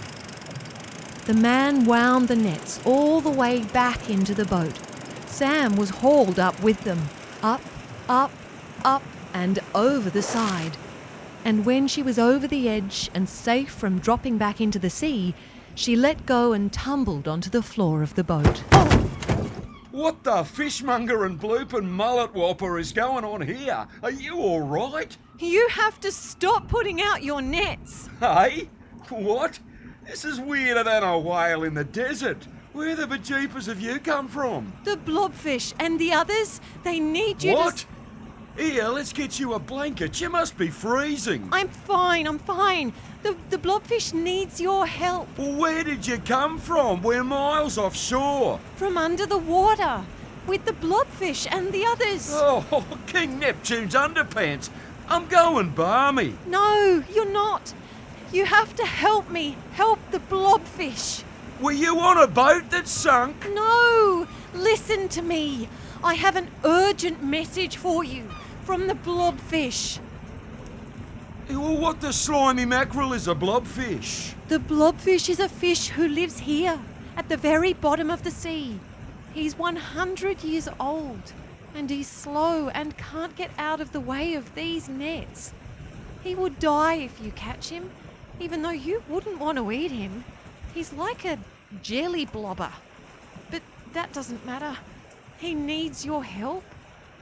[1.26, 4.80] The man wound the nets all the way back into the boat.
[5.28, 7.03] Sam was hauled up with them,
[7.43, 7.62] up,
[8.10, 8.32] up,
[8.84, 10.76] up, and over the side.
[11.43, 15.36] And when she was over the edge and safe from dropping back into the sea,
[15.76, 18.64] she let go and tumbled onto the floor of the boat.
[18.72, 19.24] Oh,
[19.96, 23.88] What the fishmonger and blooping mullet whopper is going on here?
[24.04, 25.16] Are you all right?
[25.39, 28.10] You have to stop putting out your nets.
[28.20, 28.68] Hey?
[29.08, 29.58] What?
[30.06, 32.46] This is weirder than a whale in the desert.
[32.74, 34.74] Where the bejeepers have you come from?
[34.84, 37.78] The blobfish and the others, they need you What?
[37.78, 37.86] to.
[38.58, 40.22] Here, let's get you a blanket.
[40.22, 41.49] You must be freezing.
[41.51, 42.93] I'm fine, I'm fine.
[43.22, 47.01] The, the blobfish needs your help Well, where did you come from?
[47.01, 48.60] We're miles offshore.
[48.78, 50.06] from under the water
[50.47, 52.30] with the blobfish and the others.
[52.32, 54.70] Oh, King Neptune's underpants.
[55.10, 56.36] I'm going balmy.
[56.47, 57.74] No, you're not.
[58.32, 61.24] You have to help me help the blobfish.
[61.60, 63.49] Were you on a boat that sunk?
[63.53, 65.68] No, listen to me.
[66.01, 68.30] I have an urgent message for you
[68.66, 69.99] from the blobfish.
[71.47, 74.34] Well, what the slimy mackerel is a blobfish?
[74.47, 76.80] The blobfish is a fish who lives here,
[77.16, 78.80] at the very bottom of the sea.
[79.34, 81.34] He's 100 years old,
[81.76, 85.53] and he's slow and can't get out of the way of these nets.
[86.24, 87.91] He would die if you catch him,
[88.39, 90.24] even though you wouldn't want to eat him.
[90.74, 91.38] He's like a
[91.84, 92.72] jelly blobber.
[93.51, 93.61] But
[93.93, 94.76] that doesn't matter.
[95.38, 96.63] He needs your help.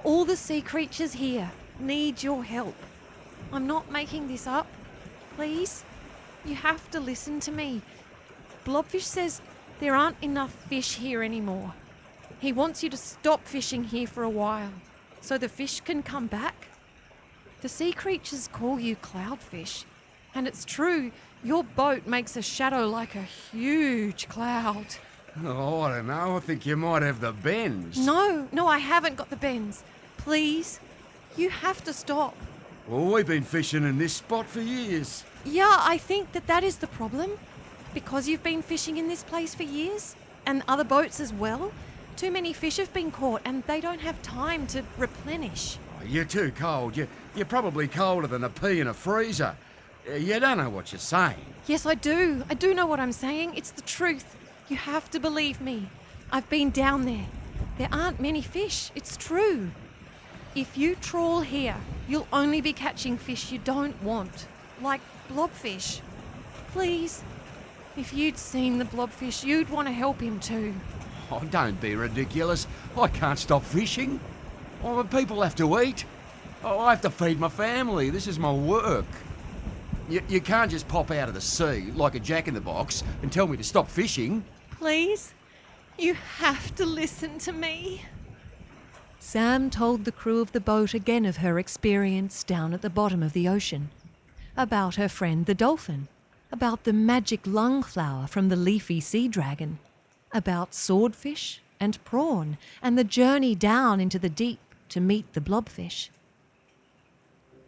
[0.04, 1.50] All the sea creatures here
[1.80, 2.76] need your help.
[3.54, 4.68] I'm not making this up.
[5.38, 5.86] Please,
[6.44, 7.82] you have to listen to me.
[8.66, 9.42] Blobfish says
[9.80, 11.74] there aren't enough fish here anymore.
[12.40, 14.74] He wants you to stop fishing here for a while
[15.22, 16.68] so the fish can come back.
[17.62, 19.86] The sea creatures call you cloudfish,
[20.36, 21.14] and it's true,
[21.46, 24.88] your boat makes a shadow like a huge cloud.
[25.46, 26.36] Oh, I don't know.
[26.36, 27.98] I think you might have the bends.
[27.98, 29.84] No, no, I haven't got the bends.
[30.24, 30.80] Please,
[31.36, 32.36] you have to stop.
[32.88, 35.24] Well, we've been fishing in this spot for years.
[35.44, 37.32] Yeah, I think that that is the problem.
[37.94, 40.16] Because you've been fishing in this place for years,
[40.46, 41.72] and other boats as well,
[42.16, 45.78] too many fish have been caught and they don't have time to replenish.
[46.00, 46.96] Oh, you're too cold.
[46.96, 49.56] You, you're probably colder than a pea in a freezer.
[50.10, 51.46] Uh, You don't know what you're saying.
[51.68, 52.44] Yes, I do.
[52.50, 53.56] I do know what I'm saying.
[53.56, 54.36] It's the truth.
[54.70, 55.90] You have to believe me.
[56.32, 57.26] I've been down there.
[57.78, 58.92] There aren't many fish.
[58.96, 59.72] It's true.
[60.56, 61.78] If you trawl here,
[62.08, 64.46] you'll only be catching fish you don't want,
[64.82, 66.02] like blobfish.
[66.72, 67.24] Please,
[67.98, 70.76] if you'd seen the blobfish, you'd want to help him too.
[71.32, 72.68] Oh, don't be ridiculous.
[72.96, 74.20] I can't stop fishing.
[74.84, 76.06] Oh, but people have to eat.
[76.64, 78.12] Oh, I have to feed my family.
[78.12, 79.06] This is my work.
[80.08, 83.04] You, you can't just pop out of the sea like a jack in the box
[83.24, 84.44] and tell me to stop fishing.
[84.72, 85.34] Please,
[85.98, 88.04] you have to listen to me.
[89.26, 93.24] Sam told the crew of the boat again of her experience down at the bottom
[93.24, 93.90] of the ocean,
[94.56, 96.10] about her friend the dolphin,
[96.52, 99.80] about the magic lung flower from the leafy sea dragon,
[100.34, 104.60] about swordfish and prawn, and the journey down into the deep
[104.90, 106.10] to meet the blobfish.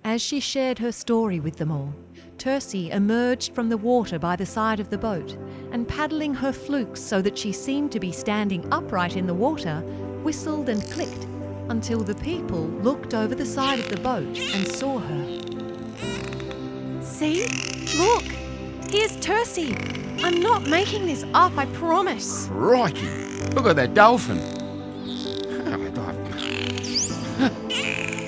[0.03, 1.95] As she shared her story with them all,
[2.37, 5.35] Tursi emerged from the water by the side of the boat
[5.71, 9.79] and paddling her flukes so that she seemed to be standing upright in the water,
[10.21, 11.25] whistled and clicked
[11.69, 15.25] until the people looked over the side of the boat and saw her.
[17.01, 17.47] See?
[17.97, 18.23] Look!
[18.91, 19.75] Here's Tursi.
[20.23, 22.47] I'm not making this up, I promise.
[22.47, 23.07] Crikey!
[23.53, 24.39] Look at that dolphin.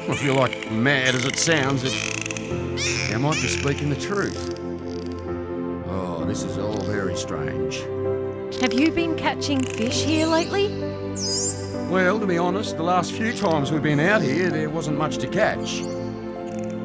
[0.10, 4.58] I feel like, mad as it sounds, that you might be speaking the truth.
[5.90, 7.82] Oh, this is all very strange.
[8.62, 10.68] Have you been catching fish here lately?
[11.90, 15.20] Well, to be honest, the last few times we've been out here, there wasn't much
[15.20, 15.82] to catch.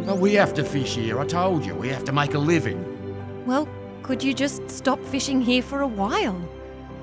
[0.07, 1.75] But we have to fish here, I told you.
[1.75, 3.45] We have to make a living.
[3.45, 3.69] Well,
[4.05, 6.41] could you just stop fishing here for a while?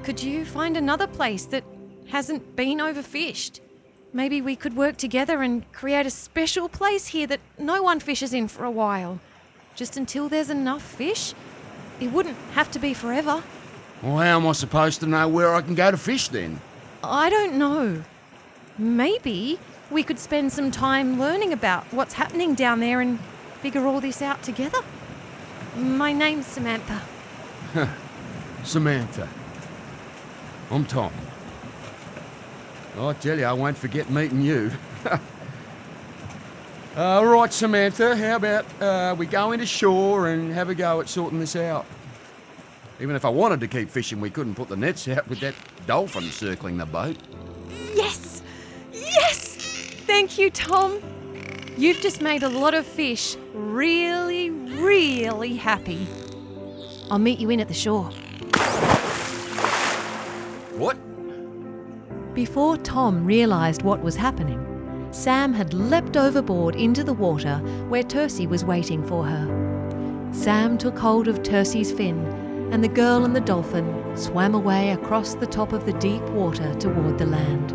[0.03, 1.65] Could you find another place that
[2.07, 3.59] hasn't been overfished?
[4.13, 8.33] Maybe we could work together and create a special place here that no one fishes
[8.33, 9.19] in for a while.
[9.75, 11.33] Just until there's enough fish.
[11.99, 13.43] It wouldn't have to be forever.
[14.01, 16.61] Well, how am I supposed to know where I can go to fish then?
[17.03, 18.03] I don't know.
[18.77, 23.19] Maybe we could spend some time learning about what's happening down there and
[23.61, 24.79] figure all this out together.
[25.75, 27.01] My name's Samantha.
[28.63, 29.27] Samantha.
[30.71, 31.11] I'm Tom.
[32.97, 34.71] I tell you, I won't forget meeting you.
[36.97, 41.07] All right, Samantha, how about uh, we go into shore and have a go at
[41.07, 41.85] sorting this out?
[43.01, 45.55] Even if I wanted to keep fishing, we couldn't put the nets out with that
[45.87, 47.15] dolphin circling the boat.
[47.95, 48.43] Yes!
[48.91, 49.55] Yes!
[50.05, 50.99] Thank you, Tom.
[51.77, 56.07] You've just made a lot of fish really, really happy.
[57.09, 58.11] I'll meet you in at the shore.
[60.75, 60.97] What?
[62.33, 64.65] Before Tom realised what was happening,
[65.11, 70.29] Sam had leapt overboard into the water where Tursi was waiting for her.
[70.33, 72.38] Sam took hold of Tursi's fin,
[72.71, 76.73] and the girl and the dolphin swam away across the top of the deep water
[76.75, 77.69] toward the land.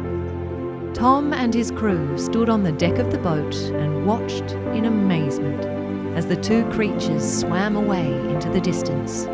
[0.94, 5.64] Tom and his crew stood on the deck of the boat and watched in amazement
[6.16, 9.26] as the two creatures swam away into the distance.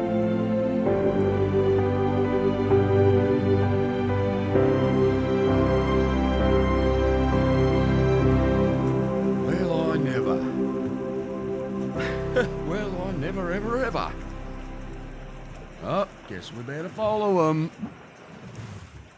[16.60, 17.70] We better follow 'em.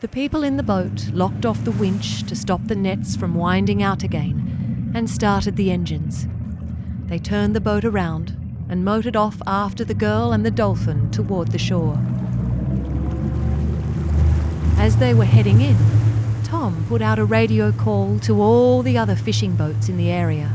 [0.00, 3.82] The people in the boat locked off the winch to stop the nets from winding
[3.82, 6.28] out again and started the engines.
[7.08, 8.36] They turned the boat around
[8.68, 11.98] and motored off after the girl and the dolphin toward the shore.
[14.78, 15.76] As they were heading in,
[16.44, 20.52] Tom put out a radio call to all the other fishing boats in the area,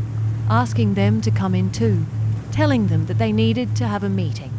[0.50, 2.06] asking them to come in too,
[2.52, 4.52] telling them that they needed to have a meeting.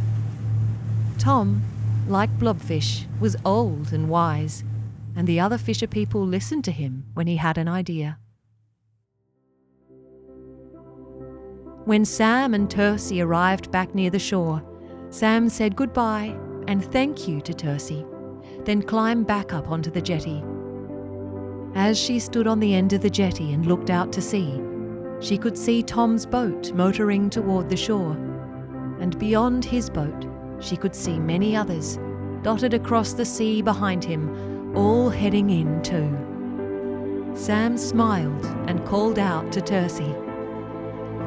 [1.17, 1.63] Tom,
[2.11, 4.65] like Blobfish, was old and wise,
[5.17, 8.19] and the other fisher people listened to him when he had an idea.
[11.85, 14.63] When Sam and Tursi arrived back near the shore,
[15.11, 16.37] Sam said goodbye
[16.67, 18.07] and thank you to Tursi,
[18.67, 20.45] then climbed back up onto the jetty.
[21.75, 24.61] As she stood on the end of the jetty and looked out to sea,
[25.21, 28.13] she could see Tom's boat motoring toward the shore,
[29.01, 30.27] and beyond his boat,
[30.61, 31.99] she could see many others,
[32.43, 36.17] dotted across the sea behind him, all heading in too.
[37.35, 40.13] Sam smiled and called out to Tursi.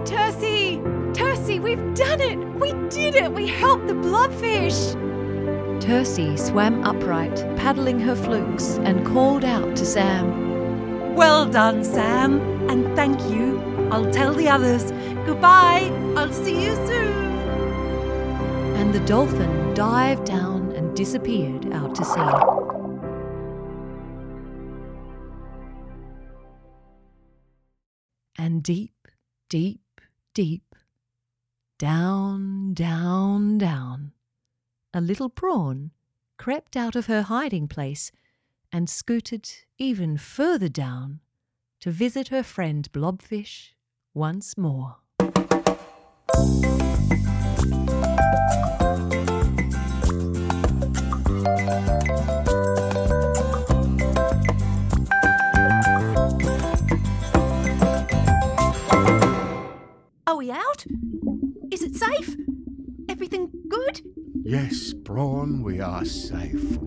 [0.05, 0.81] Tursi!
[1.13, 2.37] Tursi, we've done it!
[2.59, 3.31] We did it!
[3.31, 4.95] We helped the blobfish!
[5.81, 11.15] Tursi swam upright, paddling her flukes, and called out to Sam.
[11.15, 12.39] Well done, Sam,
[12.69, 13.59] and thank you.
[13.91, 14.91] I'll tell the others.
[15.25, 15.91] Goodbye.
[16.15, 17.10] I'll see you soon.
[18.81, 22.19] And the dolphin dived down and disappeared out to sea.
[28.39, 29.07] And deep,
[29.49, 30.01] deep,
[30.33, 30.75] deep,
[31.77, 34.13] down, down, down,
[34.95, 35.91] a little prawn
[36.39, 38.11] crept out of her hiding place
[38.73, 39.47] and scooted
[39.77, 41.19] even further down
[41.81, 43.75] to visit her friend Blobfish
[44.15, 44.95] once more.
[60.51, 60.85] Out?
[61.71, 62.35] Is it safe?
[63.07, 64.01] Everything good?
[64.43, 66.77] Yes, Prawn, we are safe.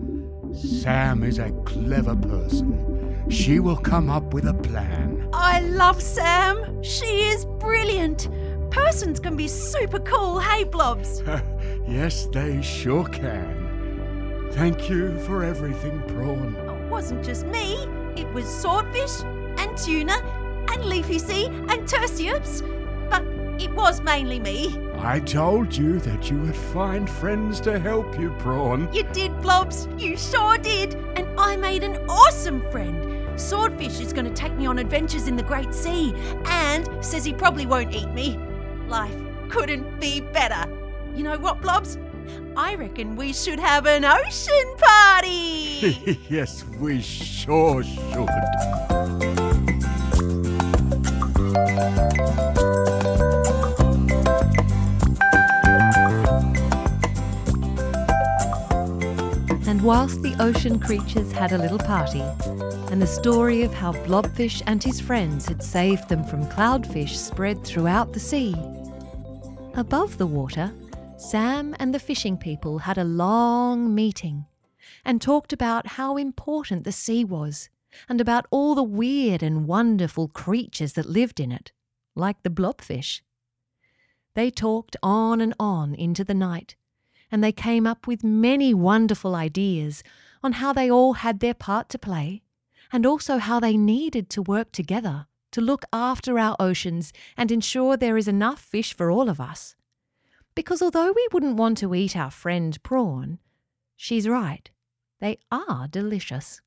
[0.53, 3.25] Sam is a clever person.
[3.29, 5.29] She will come up with a plan.
[5.33, 6.83] I love Sam.
[6.83, 8.29] She is brilliant.
[8.69, 11.23] Persons can be super cool, hey, Blobs?
[11.87, 14.49] yes, they sure can.
[14.51, 16.55] Thank you for everything, Prawn.
[16.67, 17.73] Oh, it wasn't just me,
[18.15, 19.23] it was swordfish
[19.57, 20.17] and tuna
[20.71, 22.74] and leafy sea and but
[23.59, 24.75] it was mainly me.
[24.97, 28.91] I told you that you would find friends to help you, Prawn.
[28.93, 29.87] You did, Blobs.
[29.97, 30.95] You sure did.
[31.15, 33.39] And I made an awesome friend.
[33.39, 36.13] Swordfish is going to take me on adventures in the Great Sea
[36.45, 38.39] and says he probably won't eat me.
[38.87, 39.15] Life
[39.49, 40.69] couldn't be better.
[41.15, 41.97] You know what, Blobs?
[42.57, 46.19] I reckon we should have an ocean party.
[46.29, 48.29] yes, we sure should.
[59.85, 62.23] Whilst the ocean creatures had a little party,
[62.91, 67.63] and the story of how Blobfish and his friends had saved them from cloudfish spread
[67.63, 68.55] throughout the sea,
[69.75, 70.73] above the water,
[71.17, 74.47] Sam and the fishing people had a long meeting
[75.05, 77.69] and talked about how important the sea was
[78.09, 81.71] and about all the weird and wonderful creatures that lived in it,
[82.15, 83.21] like the blobfish.
[84.33, 86.75] They talked on and on into the night,
[87.35, 90.03] and they came up with many wonderful ideas
[90.41, 92.41] on how they all had their part to play,
[92.93, 97.97] and also how they needed to work together to look after our oceans and ensure
[97.97, 99.75] there is enough fish for all of us.
[100.55, 103.39] Because although we wouldn't want to eat our friend prawn,
[103.97, 104.71] she's right,
[105.19, 106.61] they are delicious.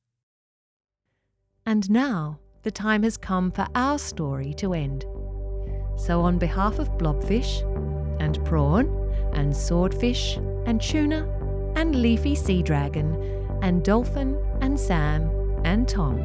[1.65, 5.03] And now the time has come for our story to end.
[5.97, 7.63] So, on behalf of Blobfish,
[8.19, 8.87] and Prawn,
[9.33, 11.27] and Swordfish, and Tuna,
[11.75, 13.15] and Leafy Sea Dragon,
[13.61, 15.29] and Dolphin, and Sam,
[15.63, 16.19] and Tom,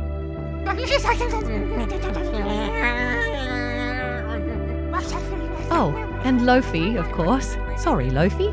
[5.71, 5.93] Oh,
[6.25, 7.57] and Lofi, of course.
[7.77, 8.49] Sorry, Lofi.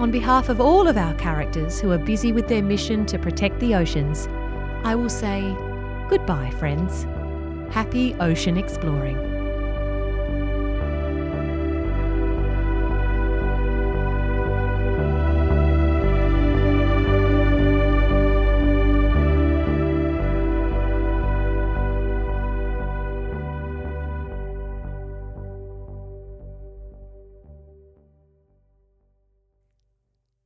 [0.00, 3.60] On behalf of all of our characters who are busy with their mission to protect
[3.60, 4.28] the oceans,
[4.82, 5.54] I will say
[6.08, 7.04] goodbye, friends.
[7.72, 9.33] Happy ocean exploring.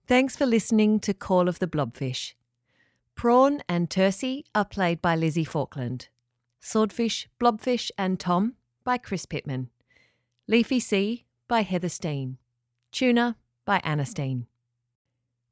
[0.09, 2.33] Thanks for listening to Call of the Blobfish.
[3.15, 6.09] Prawn and Tursi are played by Lizzie Falkland.
[6.61, 8.55] Swordfish, Blobfish, and Tom
[8.85, 9.69] by Chris Pittman.
[10.47, 12.39] Leafy Sea by Heather Steen.
[12.91, 13.37] Tuna
[13.67, 14.47] by Anna Steen.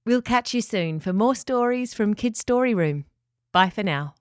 [0.06, 3.04] We'll catch you soon for more stories from Kids Story Room.
[3.52, 4.14] Bye for now.